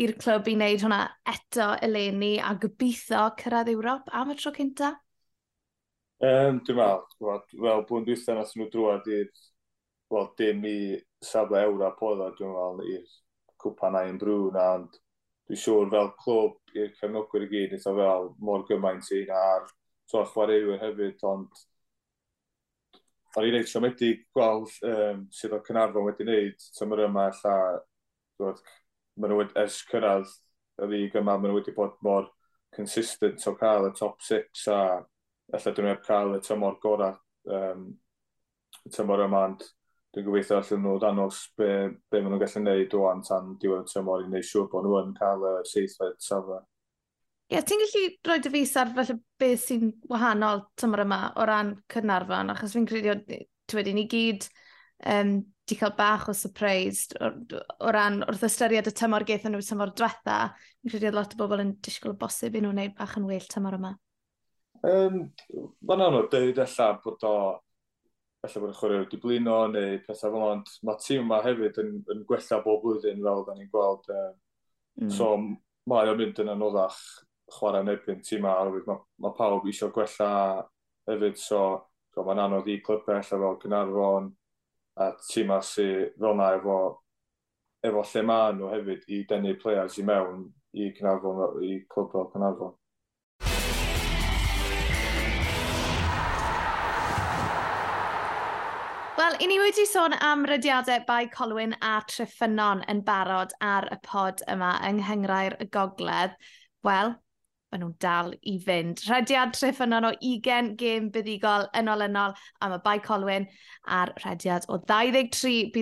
i'r 0.01 0.17
clwb 0.19 0.51
i 0.51 0.57
wneud 0.59 0.85
hwnna 0.85 1.05
eto 1.31 1.71
eleni 1.87 2.35
a 2.43 2.57
gobeithio 2.59 3.29
cyrraedd 3.39 3.71
Ewrop 3.73 4.11
am 4.17 4.35
y 4.35 4.37
tro 4.41 4.53
cynta? 4.57 4.97
Um, 6.21 6.59
dwi'n 6.69 6.77
meddwl, 6.77 7.45
fel 7.49 7.83
bwy'n 7.89 8.03
dwi'n 8.05 8.37
nath 8.37 8.51
nhw 8.53 8.67
drwad 8.73 9.07
i'r, 9.09 9.29
wel, 10.13 10.27
dim 10.37 10.65
i 10.69 10.77
safle 11.25 11.63
Ewrop 11.65 12.03
oedd 12.05 12.21
o, 12.21 12.27
dwi'n 12.37 12.51
meddwl, 12.53 12.83
i'r 12.93 13.13
cwpan 13.63 13.95
a'i 13.97 14.11
brwn, 14.21 14.59
ond 14.61 14.99
dwi'n 15.49 15.61
siŵr 15.63 15.89
fel 15.95 16.11
clwb 16.19 16.75
i'r 16.77 16.91
cefnogwyr 16.99 17.47
i 17.47 17.49
gyd, 17.55 17.73
eitha 17.77 17.95
fel 17.97 18.29
mor 18.49 18.67
gymaint 18.69 19.09
i 19.17 19.23
na, 19.31 19.39
a'r 19.55 19.65
so, 20.13 20.21
chwaraewyr 20.35 20.83
hefyd, 20.83 21.25
ond 21.31 21.63
o'n 23.41 23.49
i'n 23.49 23.57
eitha 23.63 23.81
wedi 23.87 24.11
gweld 24.37 24.75
um, 24.91 25.23
sydd 25.39 25.55
o 25.57 25.63
Cynarfon 25.71 26.05
wedi 26.05 26.27
wneud 26.27 26.67
tymor 26.77 27.01
yma, 27.07 27.31
lla, 27.39 27.55
maen 28.43 29.33
nhw 29.33 29.47
ers 29.63 29.81
cyrraedd 29.89 30.37
y 30.85 30.91
ddig 30.91 31.17
yma, 31.23 31.39
maen 31.39 31.49
nhw 31.49 31.63
wedi 31.63 31.75
bod 31.81 31.97
mor 32.05 32.29
consistent 32.77 33.49
o 33.49 33.55
cael 33.65 33.89
y 33.89 33.95
top 34.03 34.21
6 34.29 34.67
a 34.77 34.83
efallai 35.51 35.77
dyn 35.77 35.87
nhw 35.87 35.93
heb 35.95 36.07
cael 36.07 36.35
y 36.37 36.41
tymor 36.47 36.79
gorau 36.83 37.19
um, 37.51 37.85
y 38.87 38.95
tymor 38.95 39.25
yma, 39.27 39.45
ond 39.51 39.65
dwi'n 40.15 40.27
gobeithio 40.27 40.59
allan 40.59 40.83
nhw 40.85 40.97
danos 41.03 41.45
be, 41.59 41.71
be 42.11 42.21
maen 42.21 42.33
nhw'n 42.35 42.43
gallu 42.43 42.63
gwneud 42.65 42.97
o'n 42.99 43.23
tan 43.27 43.55
diwedd 43.63 43.87
y 43.87 43.93
tymor 43.93 44.25
i 44.25 44.29
wneud 44.29 44.47
siŵr 44.47 44.69
bod 44.73 44.87
nhw 44.87 44.99
yn 45.05 45.15
cael 45.19 45.47
y 45.51 45.55
seithfed 45.71 46.19
safle. 46.25 46.61
Ie, 47.51 47.57
yeah, 47.57 47.65
ti'n 47.67 47.83
gallu 47.83 48.03
rhoi 48.27 48.43
dy 48.43 48.53
fus 48.55 48.75
ar 48.79 48.91
felly 48.97 49.17
beth 49.43 49.63
sy'n 49.65 49.95
wahanol 50.11 50.65
tymor 50.79 51.05
yma 51.05 51.21
o 51.35 51.47
ran 51.51 51.73
Cynarfon, 51.91 52.53
achos 52.55 52.77
fi'n 52.77 52.87
credu 52.91 53.17
ti 53.27 53.79
wedi 53.79 53.95
ni 53.95 54.07
gyd 54.11 54.47
um, 55.07 55.41
di 55.67 55.79
cael 55.79 55.95
bach 55.99 56.29
o 56.31 56.35
surprise 56.35 57.11
o, 57.23 57.31
o 57.87 57.95
ran 57.95 58.23
wrth 58.27 58.47
ystyried 58.47 58.91
y 58.91 58.95
tymor 58.95 59.27
geithio 59.27 59.51
nhw 59.51 59.63
tymor 59.67 59.95
diwetha. 59.99 60.39
Fi'n 60.83 60.95
credu 60.95 61.15
lot 61.15 61.35
o 61.35 61.43
bobl 61.43 61.63
yn 61.63 61.75
disgwyl 61.83 62.15
o 62.15 62.21
bosib 62.23 62.59
i 62.59 62.63
nhw 62.63 62.71
wneud 62.75 62.95
bach 62.99 63.19
yn 63.19 63.27
well 63.31 63.51
tymor 63.51 63.79
yma. 63.79 63.97
Um, 64.87 65.27
Mae'n 65.85 66.07
anodd 66.07 66.31
dweud 66.33 66.63
allan 66.63 67.01
bod 67.05 67.27
o 67.29 67.35
Felly 68.41 68.61
bod 68.63 68.71
y 68.73 68.77
chwaraewr 68.79 69.03
wedi 69.03 69.19
blino 69.21 69.55
neu 69.69 69.99
pethau 70.07 70.33
fel 70.33 70.45
ond 70.47 70.71
mae 70.89 71.01
tîm 71.05 71.27
yma 71.27 71.43
hefyd 71.45 71.77
yn, 71.83 71.91
yn 72.15 72.23
gwella 72.29 72.61
bob 72.65 72.79
blwyddyn 72.81 73.21
fel 73.27 73.43
da 73.45 73.57
ni'n 73.57 73.69
gweld. 73.75 74.07
Um, 74.15 74.39
mm. 75.03 75.11
So 75.13 75.35
mae 75.93 76.09
o'n 76.09 76.17
mynd 76.17 76.41
yn 76.41 76.53
anoddach 76.55 76.97
chwarae 77.53 77.85
yn 77.85 77.93
erbyn 77.93 78.23
tîm 78.25 78.41
yma, 78.41 78.55
oherwydd 78.63 78.89
mae, 78.89 79.03
mae 79.21 79.37
pawb 79.37 79.69
eisiau 79.69 79.93
gwella 79.93 80.31
hefyd, 81.11 81.37
so, 81.37 81.61
so 82.15 82.25
mae'n 82.25 82.41
anodd 82.47 82.73
i 82.73 82.79
clybau 82.87 83.19
allan 83.19 83.29
fel 83.29 83.61
Gynarfon 83.67 84.33
a 84.97 85.13
tîm 85.27 85.51
yma 85.51 85.61
sydd 85.61 86.17
fel 86.17 86.33
yna 86.33 86.51
efo, 86.57 86.81
efo 87.91 88.09
lle 88.15 88.27
mae 88.33 88.57
nhw 88.57 88.73
hefyd 88.73 89.05
i 89.13 89.21
denu 89.29 89.57
players 89.61 90.01
i 90.01 90.07
mewn 90.09 90.47
i 90.81 90.89
Gynarfon, 90.97 91.61
i 91.69 91.83
clwb 91.93 92.17
fel 92.17 92.31
Cynarfon. 92.33 92.80
i 99.41 99.47
ni 99.49 99.57
wedi 99.57 99.87
sôn 99.89 100.13
am 100.21 100.43
rydiadau 100.45 101.01
bai 101.09 101.27
Colwyn 101.33 101.71
a 101.81 101.95
Tryffynon 102.05 102.83
yn 102.93 102.99
barod 103.07 103.55
ar 103.65 103.87
y 103.89 103.97
pod 104.05 104.43
yma 104.53 104.75
yng 104.85 104.99
Nghyngrair 105.01 105.55
y 105.65 105.67
Gogledd, 105.73 106.35
wel, 106.85 107.15
maen 107.73 107.81
nhw'n 107.81 107.95
dal 108.05 108.35
i 108.53 108.59
fynd. 108.67 109.01
Rhediad 109.09 109.55
Tryffynon 109.57 110.11
o 110.11 110.13
20 110.21 110.75
gêm 110.83 111.09
buddigol 111.15 111.65
yn 111.81 111.89
olynol 111.89 112.37
am 112.61 112.77
y 112.77 112.81
bai 112.85 112.99
Colwyn 113.07 113.49
a'r 114.01 114.13
rhediad 114.19 114.69
o 114.69 114.77
23 114.93 115.73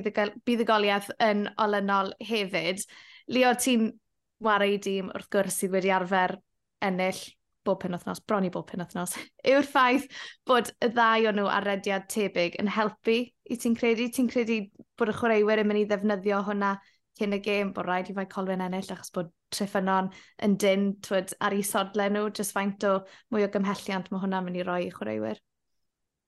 buddugoliaeth 0.47 1.11
yn 1.19 1.49
olynol 1.59 2.15
hefyd. 2.31 2.87
Leo, 3.35 3.57
ti'n 3.59 3.91
wario 4.39 4.79
i 4.79 4.83
dîm 4.87 5.11
wrth 5.11 5.33
gwrs 5.35 5.59
sydd 5.65 5.75
wedi 5.75 5.91
arfer 5.99 6.39
ennill 6.79 7.25
bob 7.69 7.81
penwthnos, 7.85 8.25
bron 8.27 8.49
i 8.49 8.53
bob 8.55 8.67
penwthnos, 8.71 9.15
yw'r 9.53 9.67
ffaith 9.69 10.09
bod 10.49 10.73
y 10.85 10.91
ddau 10.93 11.29
o 11.31 11.35
nhw 11.37 11.49
ar 11.53 11.69
rediad 11.69 12.09
tebyg 12.13 12.59
yn 12.63 12.73
helpu 12.75 13.21
i 13.29 13.59
ti'n 13.61 13.77
credu? 13.79 14.09
Ti'n 14.13 14.31
credu 14.33 14.63
bod 14.99 15.13
y 15.13 15.19
chwaraewyr 15.21 15.63
yn 15.63 15.71
mynd 15.71 15.85
i 15.85 15.89
ddefnyddio 15.91 16.43
hwnna 16.49 16.77
cyn 17.19 17.35
y 17.35 17.41
gêm, 17.43 17.73
bod 17.75 17.89
rhaid 17.89 18.11
i 18.11 18.15
fai 18.17 18.27
Colwyn 18.31 18.63
ennill 18.65 18.93
achos 18.95 19.11
bod 19.15 19.33
triffynon 19.55 20.11
yn 20.45 20.55
dyn 20.61 20.93
twyd, 21.05 21.35
ar 21.45 21.57
ei 21.57 21.65
sodle 21.67 22.09
nhw, 22.13 22.29
jyst 22.37 22.55
faint 22.55 22.85
o 22.87 22.99
mwy 23.33 23.47
o 23.47 23.51
gymhelliant 23.53 24.11
mae 24.13 24.23
hwnna'n 24.23 24.47
mynd 24.47 24.61
i 24.61 24.67
roi 24.67 24.83
i 24.87 24.93
chwaraewyr. 24.95 25.41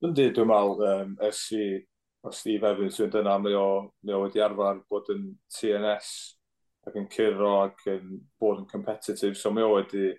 Yndi, 0.06 0.30
dwi'n 0.34 0.48
meddwl, 0.48 0.84
um, 0.88 1.14
ers 1.28 1.44
i 1.56 1.64
o 2.24 2.32
Steve 2.32 2.68
Evans 2.68 2.98
yn 3.04 3.12
dyna, 3.12 3.36
mae 3.40 3.56
o, 3.56 3.68
mae 4.04 4.16
o 4.16 4.24
wedi 4.24 4.42
arfer 4.44 4.80
bod 4.90 5.08
yn 5.12 5.26
TNS 5.56 6.10
ac 6.88 6.96
yn 6.96 7.08
cyrro 7.12 7.52
ac 7.66 7.84
yn 7.92 8.18
bod 8.40 8.62
yn 8.62 8.68
competitive, 8.70 9.36
so 9.36 9.52
mae 9.52 9.66
o 9.66 9.74
wedi 9.76 10.10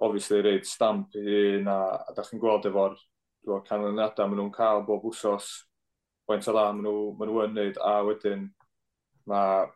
obviously 0.00 0.40
reid 0.42 0.66
stamp 0.66 1.16
i 1.16 1.24
hun, 1.24 1.68
a, 1.68 1.80
a 2.08 2.14
da 2.16 2.24
chi'n 2.24 2.40
gweld 2.40 2.68
efo'r 2.70 2.96
canlyniadau 3.66 4.28
maen 4.28 4.40
nhw'n 4.40 4.54
cael 4.54 4.84
bob 4.86 5.04
wsos, 5.10 5.50
faint 6.28 6.48
o 6.48 6.54
dda 6.54 6.70
maen 6.70 6.86
nhw, 6.86 6.94
maen 7.18 7.30
nhw 7.30 7.44
yn 7.44 7.58
neud, 7.58 7.80
a 7.84 7.98
wedyn 8.06 8.48
mae 9.30 9.68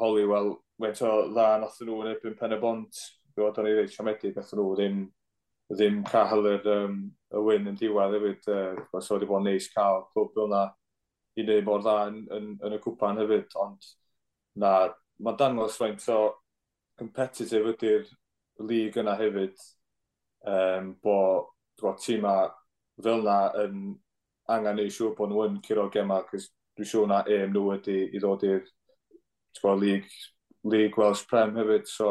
holi, 0.00 0.24
wel, 0.30 0.54
faint 0.80 1.04
o 1.06 1.12
dda 1.34 1.50
nath 1.62 1.78
nhw 1.82 2.00
yn 2.02 2.10
erbyn 2.14 2.38
pen 2.40 2.56
y 2.56 2.60
bont, 2.62 3.02
dwi'n 3.34 3.44
gweld 3.44 3.60
o'n 3.60 3.70
ei 3.70 3.78
reid 3.80 3.92
siomedig, 3.92 4.34
nath 4.36 4.54
nhw 4.56 4.66
ddim, 4.78 5.04
ddim 5.74 6.02
cael 6.08 6.50
yr, 6.54 6.66
um, 6.72 6.98
y 7.34 7.44
win 7.48 7.70
yn 7.70 7.78
diwedd 7.78 8.16
hefyd, 8.16 8.50
uh, 8.52 9.00
so 9.00 9.16
wedi 9.16 9.28
bod 9.28 9.44
yn 9.44 9.50
neis 9.50 9.68
cael 9.72 10.04
clwb 10.12 10.34
fel 10.34 10.48
yna 10.48 10.64
i 11.36 11.44
wneud 11.44 11.66
mor 11.66 11.82
dda 11.84 11.96
yn, 12.08 12.20
yn, 12.32 12.52
yn 12.64 12.76
y 12.76 12.82
cwpan 12.84 13.20
hefyd, 13.20 13.56
ond 13.60 13.90
na, 14.62 14.76
mae'n 15.20 15.40
dangos 15.40 15.76
faint 15.80 16.06
o 16.12 16.20
competitive 16.96 17.74
ydy'r 17.74 18.06
lig 18.64 18.96
yna 18.96 19.16
hefyd, 19.18 19.56
um, 20.46 20.94
bod 21.02 21.52
bo 21.82 21.92
tîma 22.00 22.36
fel 23.02 23.20
yna 23.20 23.40
yn 23.64 23.80
angen 24.52 24.80
ei 24.80 24.92
siŵr 24.92 25.16
bod 25.18 25.32
nhw 25.32 25.44
yn 25.48 25.58
curo 25.66 25.88
gemau, 25.92 26.24
cys 26.30 26.48
dwi'n 26.76 26.90
siŵr 26.90 27.10
na 27.10 27.22
EM 27.32 27.52
nhw 27.52 27.66
wedi 27.70 27.98
i 28.12 28.22
ddod 28.22 28.44
i'r 28.46 28.64
lig, 29.80 30.08
lig 30.64 30.98
Welsh 31.00 31.24
Prem 31.28 31.56
hefyd, 31.56 31.88
so 31.88 32.10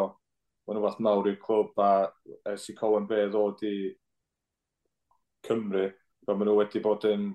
mae 0.65 0.75
mae'n 0.75 0.85
fath 0.87 1.01
mawr 1.05 1.29
i'r 1.29 1.39
clwb 1.41 1.81
a 1.81 1.91
ers 2.51 2.69
i 2.69 2.75
Colin 2.77 3.07
Bay 3.09 3.27
ddod 3.29 3.61
i 3.65 3.75
Cymru, 5.45 5.89
fel 6.25 6.37
maen 6.37 6.49
nhw 6.49 6.57
wedi 6.59 6.81
bod 6.81 7.05
yn 7.09 7.29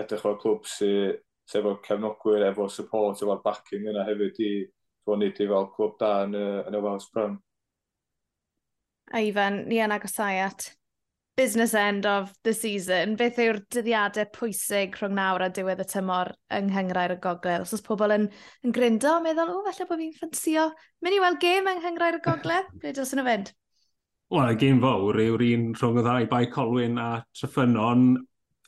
edrych 0.00 0.26
o'r 0.26 0.40
clwb 0.42 0.66
sydd 0.66 1.20
sy 1.48 1.60
efo 1.60 1.76
cefnogwyr, 1.84 2.46
efo 2.48 2.68
support, 2.72 3.20
efo'r 3.22 3.42
backing 3.44 3.88
yna 3.92 4.06
hefyd 4.08 4.40
i 4.42 4.52
fod 5.04 5.20
nid 5.20 5.40
i 5.40 5.48
fel 5.50 5.68
clwb 5.74 5.98
da 6.00 6.12
yn 6.24 6.38
y, 6.38 6.46
yn 6.68 6.78
y 6.78 6.82
Welsh 6.84 7.10
Prem 7.12 7.36
a 9.12 9.20
Ifan, 9.24 9.64
ni 9.68 9.82
yn 9.84 9.92
agosau 9.94 10.40
at 10.46 10.70
business 11.36 11.74
end 11.74 12.06
of 12.06 12.32
the 12.44 12.54
season. 12.54 13.16
Beth 13.18 13.38
yw'r 13.42 13.58
dyddiadau 13.74 14.28
pwysig 14.36 14.94
rhwng 15.00 15.16
nawr 15.18 15.42
a 15.42 15.50
diwedd 15.50 15.82
y 15.82 15.86
tymor 15.90 16.30
yng 16.54 16.70
Nghyngrair 16.70 17.16
y 17.16 17.18
Gogledd? 17.22 17.64
Os 17.66 17.74
oes 17.74 17.82
pobl 17.84 18.14
yn, 18.14 18.28
yn 18.64 18.74
gryndo, 18.74 19.16
meddwl, 19.24 19.50
o, 19.50 19.64
falle 19.66 19.88
bod 19.88 20.02
fi'n 20.02 20.14
ffansio 20.14 20.68
mynd 21.02 21.16
i 21.16 21.20
weld 21.24 21.40
gêm 21.42 21.70
yng 21.72 21.82
Nghyngrair 21.82 22.20
y 22.20 22.22
Gogledd? 22.24 22.70
Ble 22.78 22.94
dros 22.94 23.14
yn 23.16 23.24
y 23.24 23.26
fynd? 23.26 23.50
Wel, 24.34 24.52
y 24.54 24.60
gêm 24.62 24.80
fawr 24.82 25.20
yw'r 25.24 25.46
un 25.50 25.66
rhwng 25.74 25.98
y 26.00 26.06
ddau 26.06 26.30
bai 26.30 26.44
Colwyn 26.54 27.02
a 27.02 27.08
Tryffynon, 27.34 28.06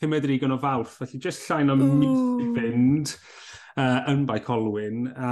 pumed 0.01 0.27
yr 0.29 0.53
o 0.53 0.59
fawrth, 0.61 0.99
felly 1.01 1.23
jyst 1.23 1.47
llain 1.49 1.73
o 1.73 1.79
mis 1.79 2.43
i 2.43 2.51
fynd 2.59 3.15
uh, 3.79 4.03
yn 4.13 4.27
bai 4.29 4.41
Colwyn. 4.45 5.07
A 5.15 5.31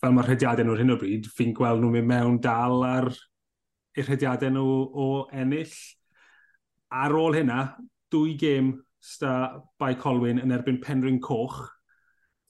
fel 0.00 0.14
mae'r 0.16 0.30
rhediadau 0.32 0.66
nhw'r 0.66 0.82
hyn 0.82 0.94
o 0.94 0.98
bryd, 1.00 1.30
fi'n 1.36 1.54
gweld 1.56 1.82
nhw'n 1.84 1.96
mynd 2.00 2.10
mewn 2.10 2.38
dal 2.44 2.84
ar 2.88 3.10
eu 3.96 4.06
rhediadau 4.06 4.52
nhw 4.54 4.76
o 4.92 5.08
ennill. 5.32 5.74
Ar 6.90 7.14
ôl 7.14 7.38
hynna, 7.38 7.60
dwy 8.10 8.36
gêm 8.38 8.72
sta 9.00 9.34
by 9.80 9.94
Colwyn 9.98 10.40
yn 10.42 10.54
erbyn 10.54 10.80
Penryn 10.82 11.20
Coch, 11.22 11.62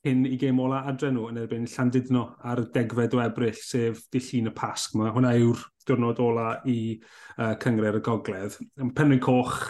hyn 0.05 0.25
i 0.25 0.39
gêm 0.41 0.61
ola 0.63 0.81
adre 0.89 1.11
nhw 1.13 1.27
yn 1.29 1.43
erbyn 1.43 1.69
Llandudno 1.69 2.25
ar 2.49 2.63
degfed 2.75 3.17
o 3.17 3.21
ebryll, 3.25 3.59
sef 3.59 4.07
dillun 4.13 4.49
y 4.49 4.55
pasg. 4.57 4.97
yma. 4.97 5.13
Hwna 5.13 5.35
yw'r 5.41 5.67
diwrnod 5.89 6.23
ola 6.25 6.49
i 6.69 6.81
uh, 7.37 7.55
cyngred 7.61 7.91
er 7.91 8.01
y 8.01 8.03
gogledd. 8.05 8.57
Penryn 8.97 9.23
Coch 9.25 9.61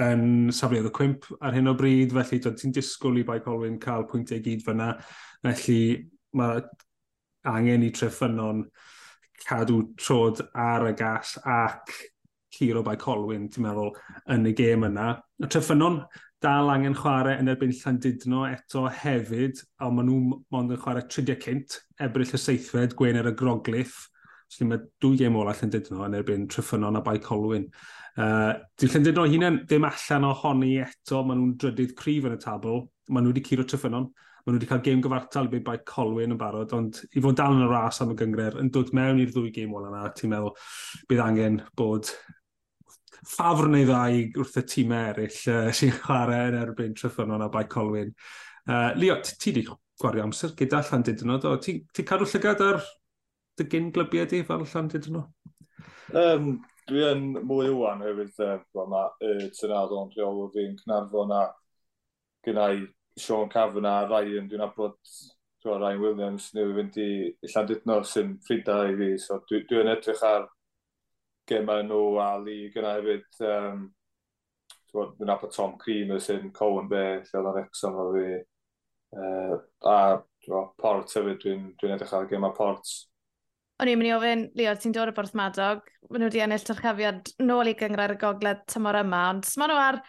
yn 0.00 0.52
safleoedd 0.54 0.90
y 0.90 0.94
cwmp 0.96 1.26
ar 1.40 1.56
hyn 1.56 1.72
o 1.72 1.74
bryd, 1.76 2.14
felly 2.14 2.40
ti'n 2.44 2.76
disgwyl 2.76 3.20
i 3.20 3.26
Bai 3.26 3.40
Colwyn 3.44 3.80
cael 3.82 4.06
pwyntiau 4.10 4.42
gyd 4.44 4.64
fyna. 4.66 4.92
Felly 5.44 5.82
mae 6.36 6.62
angen 7.48 7.86
i 7.86 7.90
treffynon 7.96 8.66
cadw 9.44 9.82
trod 10.00 10.42
ar 10.54 10.88
y 10.90 10.94
gas 10.98 11.36
ac 11.44 11.92
Ciro 12.50 12.82
by 12.84 12.96
Colwyn, 13.00 13.46
ti'n 13.48 13.64
meddwl, 13.64 13.94
yn 14.34 14.48
y 14.50 14.52
gêm 14.56 14.84
yna. 14.88 15.14
Y 15.40 15.48
Tryffynon 15.48 16.00
dal 16.42 16.70
angen 16.72 16.96
chwarae 16.96 17.36
yn 17.40 17.50
erbyn 17.52 17.72
Llandudno 17.76 18.46
eto 18.48 18.86
hefyd, 18.88 19.60
a 19.80 19.90
maen 19.92 20.08
nhw 20.08 20.38
mond 20.52 20.74
yn 20.74 20.80
chwarae 20.80 21.04
30 21.06 21.38
cynt, 21.44 21.76
ebryll 22.00 22.34
y 22.36 22.40
seithfed, 22.40 22.96
gwener 22.98 23.28
y 23.30 23.34
grogliff. 23.36 24.06
So 24.50 24.66
mae 24.66 24.80
dwy 25.02 25.20
gêm 25.20 25.36
ola 25.38 25.54
Llandudno 25.54 26.02
yn 26.06 26.16
erbyn 26.18 26.48
Tryffynon 26.50 26.98
a 26.98 27.04
by 27.06 27.20
Colwyn. 27.22 27.68
Uh, 28.16 28.56
di 28.80 28.88
Llandudno 28.90 29.28
hunain 29.30 29.60
ddim 29.62 29.86
allan 29.86 30.26
ohoni 30.32 30.72
eto, 30.82 31.22
maen 31.22 31.42
nhw'n 31.42 31.54
drydydd 31.60 31.94
cryf 31.98 32.26
yn 32.28 32.34
y 32.38 32.40
tabl, 32.42 32.82
maen 33.12 33.28
nhw 33.28 33.34
wedi 33.34 33.44
curo 33.46 33.68
Tryffynon. 33.68 34.10
Maen 34.40 34.54
nhw 34.54 34.58
wedi 34.58 34.68
cael 34.70 34.82
gêm 34.84 35.00
gyfartal 35.04 35.48
i 35.52 35.60
bai 35.64 35.76
Colwyn 35.88 36.32
yn 36.32 36.40
barod, 36.40 36.72
ond 36.76 37.02
i 37.12 37.20
fod 37.20 37.36
dal 37.36 37.56
yn 37.58 37.66
y 37.66 37.70
ras 37.70 38.00
am 38.00 38.14
y 38.14 38.16
gyngred, 38.16 38.56
yn 38.62 38.70
dod 38.72 38.92
mewn 38.96 39.20
i'r 39.20 39.32
ddwy 39.34 39.50
gêm 39.52 39.74
ola 39.76 39.90
yna, 39.90 40.12
ti'n 40.16 40.32
meddwl 40.32 40.54
bydd 41.10 41.24
angen 41.26 41.58
bod 41.76 42.08
ffafr 43.28 43.68
neu 43.68 43.84
ddau 43.88 44.22
wrth 44.40 44.56
y 44.62 44.64
tîmau 44.72 45.10
eraill 45.12 45.40
uh, 45.52 45.68
sy'n 45.76 45.92
chwarae 45.98 46.48
yn 46.50 46.58
erbyn 46.62 46.96
Tryffynon 46.96 47.44
a 47.44 47.50
bai 47.52 47.66
Colwyn. 47.68 48.14
Uh, 48.64 48.90
Leo, 48.96 49.18
ti 49.20 49.52
wedi 49.52 49.66
gwario 50.00 50.24
amser 50.24 50.54
gyda 50.56 50.80
Llandudno, 50.86 51.36
do? 51.42 51.54
Ti'n 51.60 51.82
ti 51.92 52.06
cadw 52.08 52.28
llygad 52.28 52.64
ar 52.64 52.80
dy 53.60 53.66
gyn 53.68 53.90
glybiau 53.92 54.28
di 54.30 54.40
fel 54.48 54.64
Llandudno? 54.64 55.26
Um, 56.16 56.54
dwi 56.88 57.04
yn 57.10 57.26
mwy 57.46 57.68
wan 57.76 58.00
hefyd, 58.06 58.32
uh, 58.46 58.86
mae 58.88 59.10
uh, 59.26 59.44
tynad 59.58 59.92
o'n 59.94 60.14
rheol 60.16 60.46
o 60.46 60.48
fi'n 60.54 60.78
Cynarfon 60.80 61.36
a 61.36 61.44
gynnau 62.46 62.80
Sean 63.20 63.50
Cavanagh, 63.52 64.08
Ryan, 64.10 64.48
dwi'n 64.48 64.64
abod 64.64 64.96
dwi 65.60 65.76
Ryan 65.76 66.00
Williams, 66.00 66.50
neu 66.56 66.72
fynd 66.76 66.96
i 67.00 67.10
Llandudno 67.52 68.00
sy'n 68.08 68.36
ffrinda 68.44 68.78
i 68.88 68.96
fi. 68.98 69.10
So, 69.20 69.40
dwi'n 69.48 69.66
dwi, 69.68 69.82
edrych 69.94 70.24
ar 70.26 70.48
gemau 71.50 71.84
nhw 71.86 72.04
a 72.22 72.30
lig 72.40 72.72
gyna 72.74 72.96
hefyd. 72.98 73.26
Um, 73.44 73.84
dwi'n 74.90 75.34
abod 75.34 75.54
Tom 75.54 75.76
Creamer 75.80 76.22
sy'n 76.22 76.50
Cowan 76.56 76.88
Bay, 76.90 77.20
lle 77.20 77.42
oedd 77.42 77.52
o'n 77.52 77.60
Exxon 77.64 78.00
o 78.00 78.08
fi. 78.16 78.26
Uh, 79.10 79.54
a 79.90 80.00
dwi 80.46 80.64
Port 80.80 81.16
hefyd, 81.16 81.40
dwi'n 81.44 81.70
dwi, 81.76 81.94
edrych 81.94 82.16
ar 82.16 82.28
gemau 82.30 82.56
Port. 82.56 82.94
O'n 83.80 83.88
i'n 83.88 83.96
mynd 83.96 84.10
i 84.10 84.16
ofyn, 84.16 84.42
Leo, 84.58 84.72
ti'n 84.76 84.92
dod 84.92 85.08
o 85.08 85.12
Borth 85.16 85.36
Madog. 85.38 85.86
maen 86.10 86.20
nhw 86.20 86.28
wedi 86.28 86.42
ennill 86.44 86.64
tyrchafiad 86.68 87.30
nôl 87.40 87.70
i 87.70 87.76
gyngor 87.78 88.12
y 88.12 88.18
gogledd 88.20 88.66
tymor 88.68 88.98
yma, 89.00 89.22
ond 89.32 89.46
maen 89.56 89.72
nhw 89.72 89.78
ar 89.80 90.00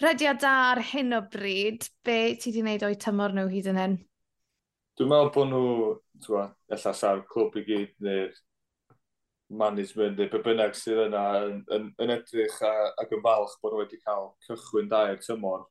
rediad 0.00 0.40
da 0.40 0.52
ar 0.70 0.80
hyn 0.92 1.12
o 1.16 1.20
bryd, 1.32 1.88
be 2.04 2.36
ti 2.40 2.50
wedi 2.50 2.62
gwneud 2.62 2.86
o'i 2.88 2.96
tymor 3.00 3.34
nhw 3.36 3.48
hyd 3.52 3.68
yn 3.72 3.80
hyn? 3.80 3.96
Dwi'n 4.98 5.10
meddwl 5.10 5.32
bod 5.34 5.50
nhw, 5.50 5.90
twa, 6.24 6.44
ella 6.72 6.94
sa'r 6.96 7.20
clwb 7.28 7.58
i 7.60 7.64
gyd 7.66 7.92
neu'r 8.06 8.32
management 9.50 10.18
neu 10.18 10.30
be 10.30 10.40
bynnag 10.44 10.76
sydd 10.78 11.02
yna 11.08 11.22
yn, 11.44 11.60
yn, 11.74 11.86
yn 12.00 12.12
edrych 12.14 12.58
a, 12.64 12.72
ac 13.02 13.14
yn 13.16 13.22
falch 13.24 13.56
bod 13.60 13.74
nhw 13.74 13.82
wedi 13.82 14.00
cael 14.04 14.30
cychwyn 14.46 14.90
da 14.90 15.06
i'r 15.10 15.22
tymor. 15.24 15.66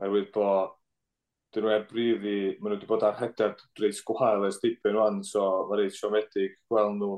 Oherwydd 0.00 0.30
bod 0.34 0.76
dyn 1.54 1.66
nhw 1.66 1.74
ebrif 1.76 2.24
i, 2.24 2.38
maen 2.58 2.72
nhw 2.72 2.78
wedi 2.78 2.88
bod 2.90 3.04
ar 3.06 3.18
hedad 3.20 3.62
reis 3.82 4.00
gwael 4.06 4.46
ers 4.48 4.60
dipyn 4.62 4.96
rwan, 4.96 5.20
so 5.26 5.44
mae 5.68 5.82
reis 5.82 6.00
siomedig 6.00 6.56
gweld 6.70 6.96
nhw 6.98 7.12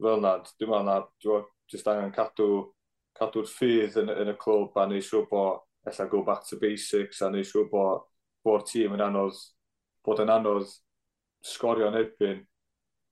fel 0.00 0.18
yna. 0.18 0.38
Dwi'n 0.48 0.72
meddwl 0.72 0.88
na, 0.88 0.96
dwi'n 1.22 1.36
meddwl, 1.36 1.46
jyst 1.70 1.92
angen 1.92 2.14
cadw, 2.16 2.48
cadw'r 3.18 3.46
ffydd 3.50 4.00
yn, 4.02 4.10
yn 4.10 4.32
y 4.32 4.36
clwb 4.40 4.80
a 4.80 4.88
neu 4.90 5.04
siw 5.04 5.22
bod 5.30 5.62
ella 5.90 6.06
go 6.10 6.22
back 6.24 6.46
to 6.48 6.58
basics 6.60 7.22
a 7.22 7.30
neud 7.30 7.48
siŵr 7.48 7.68
bod, 7.70 8.04
bo'r 8.44 8.64
tîm 8.68 8.96
yn 8.96 9.04
anodd, 9.04 9.38
bod 10.04 10.22
yn 10.24 10.32
anodd 10.32 10.68
sgorio 11.44 11.90
yn 11.90 12.00
erbyn. 12.00 12.42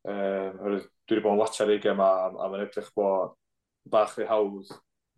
Um, 0.09 0.59
dwi 0.59 0.81
wedi 1.13 1.23
bod 1.23 1.37
yn 1.37 1.43
watcha'r 1.43 1.73
ei 1.75 1.83
gem 1.83 2.01
a, 2.03 2.11
a 2.33 2.49
mae'n 2.51 2.67
edrych 2.67 2.91
bod 2.97 3.37
bach 3.93 4.17
rhy 4.17 4.27
hawdd 4.31 4.71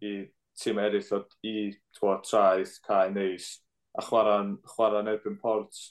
i 0.04 0.14
tîm 0.60 0.80
eraill 0.82 1.12
o 1.16 1.20
i 1.46 1.56
twa, 1.96 2.18
traeth, 2.26 2.78
cael 2.84 3.14
neis 3.14 3.50
a 3.94 4.04
chwarae'n 4.04 4.54
chwarae 4.74 5.04
erbyn 5.14 5.40
port. 5.40 5.82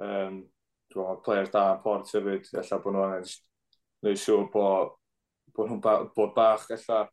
Um, 0.00 0.44
Dwi'n 0.90 1.06
meddwl, 1.06 1.20
players 1.22 1.50
da 1.54 1.60
yn 1.76 1.82
port 1.84 2.08
hefyd, 2.10 2.48
ella 2.58 2.78
bod 2.82 2.96
nhw'n 2.96 3.12
angen 3.14 3.34
neud 4.02 4.18
siŵr 4.18 4.48
bod, 4.50 4.96
bod 5.54 5.68
nhw'n 5.70 5.82
ba, 5.84 5.92
bod 6.16 6.32
bach, 6.34 6.64
ella 6.74 7.04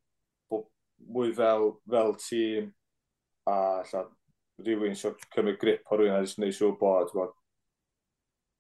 bod 0.50 0.66
mwy 1.14 1.34
fel, 1.38 1.76
fel 1.86 2.16
tîm, 2.24 2.72
a 3.48 3.58
lla, 3.88 4.06
rhywun 4.64 4.94
eisiau 4.94 5.16
cymryd 5.34 5.60
grip 5.62 5.92
o 5.92 5.98
rhywun 5.98 6.18
a 6.18 6.24
jyst 6.26 6.42
neud 6.42 6.56
siŵr 6.58 6.78
bod, 6.80 7.12
bod 7.16 7.36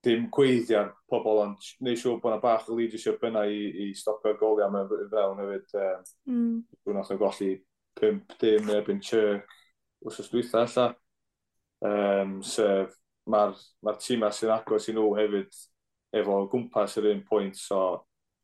dim 0.06 0.28
gweiddiad 0.34 0.93
pobl, 1.12 1.41
ond 1.43 1.69
neud 1.84 2.00
siŵr 2.00 2.19
bod 2.21 2.34
yna 2.34 2.41
bach 2.43 2.67
o 2.69 2.78
leadership 2.78 3.23
yna 3.28 3.45
i, 3.50 3.63
i 3.84 3.88
stopio'r 3.97 4.38
goliau 4.39 4.71
mewn 4.73 5.10
fewn 5.12 5.41
hefyd. 5.43 5.73
Um, 5.82 6.06
mm. 6.34 6.54
Dwi'n 6.86 7.00
nath 7.00 7.12
o'n 7.15 7.21
golli 7.21 7.52
5 8.00 8.38
dim 8.41 8.71
erbyn 8.76 9.02
Chirk 9.04 9.58
wrth 10.06 10.32
dwytha 10.32 10.63
alla. 10.63 10.88
Um, 11.88 12.38
sef, 12.45 12.93
mae'r 13.30 13.58
ma 13.86 13.93
tîmau 14.00 14.34
sy'n 14.34 14.54
agos 14.56 14.88
i 14.89 14.95
nhw 14.95 15.10
hefyd 15.17 15.58
efo 16.17 16.39
gwmpas 16.52 16.97
yr 17.02 17.12
un 17.12 17.26
pwynt, 17.28 17.60
so 17.60 17.82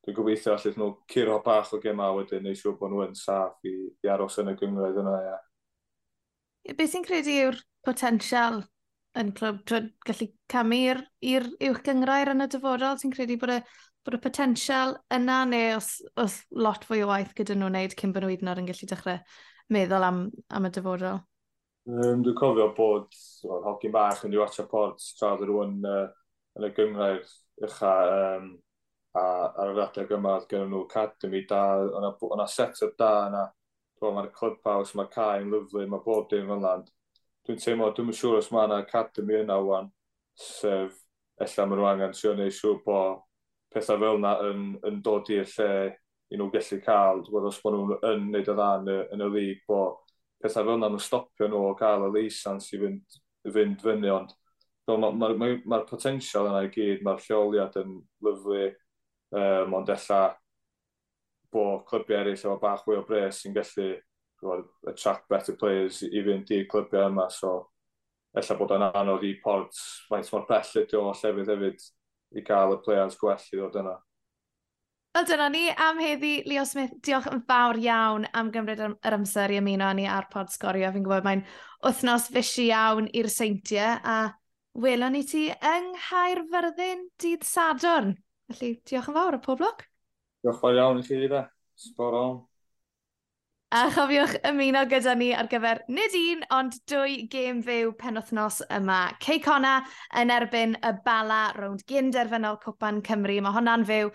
dwi'n 0.04 0.18
gobeithio 0.18 0.58
allith 0.58 0.78
nhw 0.78 0.92
curo 1.14 1.40
bach 1.46 1.72
o 1.74 1.80
gemau 1.82 2.20
wedyn, 2.20 2.44
neu 2.44 2.58
siŵr 2.58 2.76
bod 2.80 2.92
nhw 2.92 3.06
yn 3.08 3.18
saff 3.18 3.64
i, 3.70 3.74
i 4.04 4.12
aros 4.12 4.42
yn 4.44 4.52
y 4.52 4.58
gyngred 4.60 5.00
yna. 5.00 5.16
Ia 5.30 5.38
beth 6.72 6.94
sy'n 6.94 7.04
credu 7.06 7.34
yw'r 7.42 7.58
potensial 7.84 8.62
yn 9.20 9.32
clwb 9.38 9.64
twyd, 9.70 9.90
gallu 10.08 10.28
camu 10.50 10.80
i'r 10.84 11.50
uwch 11.70 11.82
gyngrair 11.86 12.32
yn 12.34 12.46
y 12.46 12.48
dyfodol? 12.50 12.98
Ti'n 13.00 13.14
credu 13.14 13.38
bod 13.42 13.54
y, 13.58 13.60
bod 14.06 14.18
y 14.18 14.22
potensial 14.24 14.96
yna 15.14 15.44
neu 15.50 15.76
os, 15.78 15.92
os 16.20 16.40
lot 16.56 16.88
fwy 16.88 17.04
o 17.04 17.12
waith 17.12 17.36
gyda 17.38 17.58
nhw'n 17.58 17.76
wneud 17.76 17.98
cyn 18.00 18.16
bod 18.16 18.26
nhw 18.26 18.34
hyd 18.34 18.46
yn 18.46 18.54
oed 18.54 18.64
yn 18.64 18.72
gallu 18.72 18.90
dechrau 18.90 19.22
meddwl 19.74 20.08
am, 20.08 20.26
am 20.56 20.68
y 20.70 20.74
dyfodol? 20.74 21.22
Um, 21.84 22.24
dwi'n 22.24 22.38
cofio 22.40 22.70
bod 22.78 23.10
well, 23.44 23.64
hogyn 23.68 23.92
bach 23.92 24.24
yn 24.24 24.32
rhyw 24.32 24.46
atio 24.46 24.64
port 24.72 25.04
tra 25.20 25.34
oedd 25.34 25.44
rhywun 25.44 25.82
uh, 25.84 26.06
yn 26.58 26.68
y 26.70 26.72
gyngrair 26.78 27.26
ucha 27.68 27.92
um, 28.38 28.54
a 29.20 29.26
ar 29.62 29.74
yr 29.74 29.82
adeg 29.84 30.14
yma 30.16 30.38
oedd 30.38 30.48
gen 30.50 30.70
nhw 30.72 30.86
academy 30.88 31.44
da, 31.50 31.62
o'na 32.00 32.48
set-up 32.50 32.96
da, 32.98 33.12
Wel, 34.04 34.12
mae'r 34.18 34.34
clubhouse, 34.36 34.98
mae'r 35.00 35.12
cae 35.14 35.40
yn 35.40 35.52
lyflu, 35.54 35.86
mae 35.88 36.04
bob 36.04 36.26
dim 36.32 36.50
fel 36.52 36.64
land. 36.64 36.90
Dwi'n 37.48 37.60
teimlo, 37.64 37.88
dwi'n 37.96 38.10
yn 38.12 38.18
siŵr 38.18 38.40
os 38.42 38.50
mae 38.52 38.68
yna 38.68 38.80
academy 38.84 39.38
yna 39.40 39.60
wan, 39.64 39.88
sef, 40.36 40.98
ella 41.40 41.66
maen 41.70 41.80
nhw 41.80 41.88
angen 41.88 42.16
trio 42.18 42.34
neu 42.36 42.52
siŵr 42.52 42.82
bod 42.84 43.22
pethau 43.74 44.02
fel 44.02 44.20
yna 44.20 44.34
yn, 44.50 44.66
yn 44.90 45.00
dod 45.06 45.32
i'r 45.32 45.48
lle 45.54 45.70
i 46.34 46.40
nhw 46.40 46.50
gallu 46.52 46.80
cael, 46.84 47.22
Dwi'n 47.24 47.30
gwybod 47.30 47.50
os 47.50 47.62
bod 47.64 47.78
nhw'n 47.78 48.06
yn 48.12 48.28
neud 48.34 48.52
o 48.52 48.58
dda 48.60 48.70
yn 48.82 48.92
y, 48.92 49.00
yn 49.16 49.24
y 49.24 49.32
lig, 49.38 49.64
bod 49.70 50.14
pethau 50.44 50.68
fel 50.68 50.76
yna 50.76 50.92
nhw 50.92 51.02
stopio 51.08 51.48
nhw 51.48 51.64
o 51.70 51.74
gael 51.80 52.08
y 52.10 52.14
leisans 52.18 52.70
i 52.76 52.82
fynd, 52.84 53.20
fynd 53.56 53.88
fyny, 53.88 54.12
ond 54.12 54.36
mae'r 54.90 55.00
ma, 55.00 55.12
ma, 55.16 55.32
ma, 55.40 55.52
ma 55.64 55.84
potensial 55.88 56.52
yna 56.52 56.66
i 56.68 56.72
gyd, 56.76 57.04
mae'r 57.08 57.24
lleoliad 57.24 57.80
yn 57.80 58.00
lyflu, 58.28 58.66
um, 59.32 59.80
ond 59.80 59.96
ella 59.96 60.24
bod 61.54 61.86
clybiau 61.90 62.24
eraill 62.24 62.40
efo 62.40 62.58
bach 62.62 62.84
fwy 62.86 62.98
o 63.00 63.06
bres 63.08 63.44
sy'n 63.44 63.56
gallu 63.56 63.92
attract 64.90 65.30
better 65.32 65.56
players 65.56 66.02
i 66.04 66.24
fynd 66.26 66.52
i'r 66.52 66.68
clybiau 66.72 67.12
yma. 67.14 67.30
So, 67.32 67.54
Ella 68.34 68.56
bod 68.58 68.72
yna 68.74 68.88
anodd 68.98 69.24
i 69.28 69.36
port 69.44 69.78
faint 70.10 70.32
mor 70.34 70.48
bell 70.48 70.70
ydy 70.82 70.98
o 70.98 71.12
llefydd 71.14 71.52
hefyd 71.54 71.84
i 72.34 72.42
gael 72.48 72.74
y 72.74 72.80
players 72.82 73.18
gwell 73.22 73.44
i 73.54 73.60
ddod 73.60 73.78
yna. 73.84 73.94
Wel, 75.14 75.28
dyna 75.30 75.50
ni 75.54 75.68
am 75.70 76.00
heddi, 76.02 76.32
Leo 76.50 76.64
Smith. 76.66 76.96
Diolch 77.06 77.28
yn 77.30 77.44
fawr 77.46 77.78
iawn 77.78 78.26
am 78.34 78.50
gymryd 78.56 78.82
yr 78.82 79.18
amser 79.20 79.54
i 79.54 79.60
ymuno 79.60 79.92
ni 79.94 80.08
ar 80.10 80.26
pod 80.32 80.50
sgorio. 80.50 80.90
Fi'n 80.96 81.06
gwybod 81.06 81.28
mae'n 81.28 81.44
wythnos 81.86 82.32
fysi 82.34 82.72
iawn 82.72 83.12
i'r 83.14 83.30
seintiau 83.30 84.00
a 84.02 84.18
welon 84.82 85.14
ni 85.14 85.22
ti 85.30 85.44
yng 85.54 85.94
Nghaerfyrddin 85.94 87.06
dydd 87.22 87.46
Sadwrn. 87.46 88.16
Felly, 88.50 88.80
diolch 88.82 89.14
yn 89.14 89.20
fawr 89.20 89.38
o 89.38 89.44
pob 89.46 89.62
lwc. 89.62 89.86
یا 90.44 90.52
خیلی 90.52 90.80
آموزشیه 90.80 91.28
ده 91.28 91.52
سپرام 91.76 92.50
A 93.74 93.88
chofiwch 93.90 94.36
ymuno 94.46 94.84
gyda 94.86 95.16
ni 95.18 95.32
ar 95.34 95.48
gyfer 95.50 95.80
nid 95.90 96.14
un, 96.20 96.42
ond 96.54 96.76
dwy 96.92 97.24
gêm 97.32 97.64
fyw 97.66 97.96
penwthnos 97.98 98.60
yma. 98.76 98.98
Ceicona 99.26 99.72
yn 100.22 100.30
erbyn 100.36 100.76
y 100.78 100.92
bala 101.08 101.40
rownd 101.58 101.82
gynderfynol 101.90 102.60
Cwpan 102.62 103.00
Cymru. 103.08 103.40
Mae 103.42 103.56
hwnna'n 103.56 103.86
fyw 103.90 104.12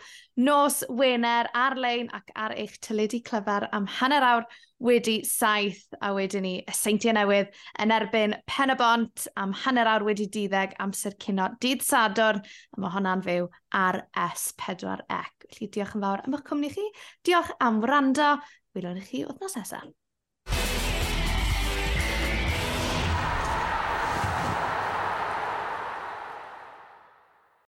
nos 0.46 0.84
Wener 1.00 1.50
ar-lein 1.58 2.06
ac 2.14 2.30
ar 2.38 2.54
eich 2.54 2.76
tyledu 2.86 3.18
clyfar 3.26 3.66
am 3.74 3.88
hanner 3.98 4.26
awr 4.28 4.46
wedi 4.78 5.16
saith 5.26 5.82
a 5.98 6.12
wedyn 6.14 6.46
ni 6.46 6.54
y 6.62 6.76
seintiau 6.78 7.16
newydd 7.18 7.50
yn 7.82 7.96
erbyn 7.96 8.36
pen 8.46 8.70
y 8.70 8.78
bont 8.78 9.26
am 9.42 9.56
hanner 9.64 9.90
awr 9.90 10.06
wedi 10.06 10.28
diddeg 10.38 10.78
amser 10.78 11.18
cyno 11.18 11.48
dydd 11.58 11.82
sadwrn 11.82 12.44
a 12.46 12.78
mae 12.78 12.94
hwnna'n 12.94 13.26
fyw 13.26 13.50
ar 13.74 14.04
S4C. 14.28 15.18
Felly 15.48 15.70
diolch 15.74 15.98
yn 15.98 16.06
fawr 16.06 16.22
am 16.22 16.38
eich 16.38 16.46
cwmni 16.46 16.70
chi, 16.76 16.86
diolch 17.26 17.50
am 17.64 17.82
wrando, 17.82 18.36
Belorgio, 18.78 19.36
no 19.40 19.48
Sasa. 19.48 19.82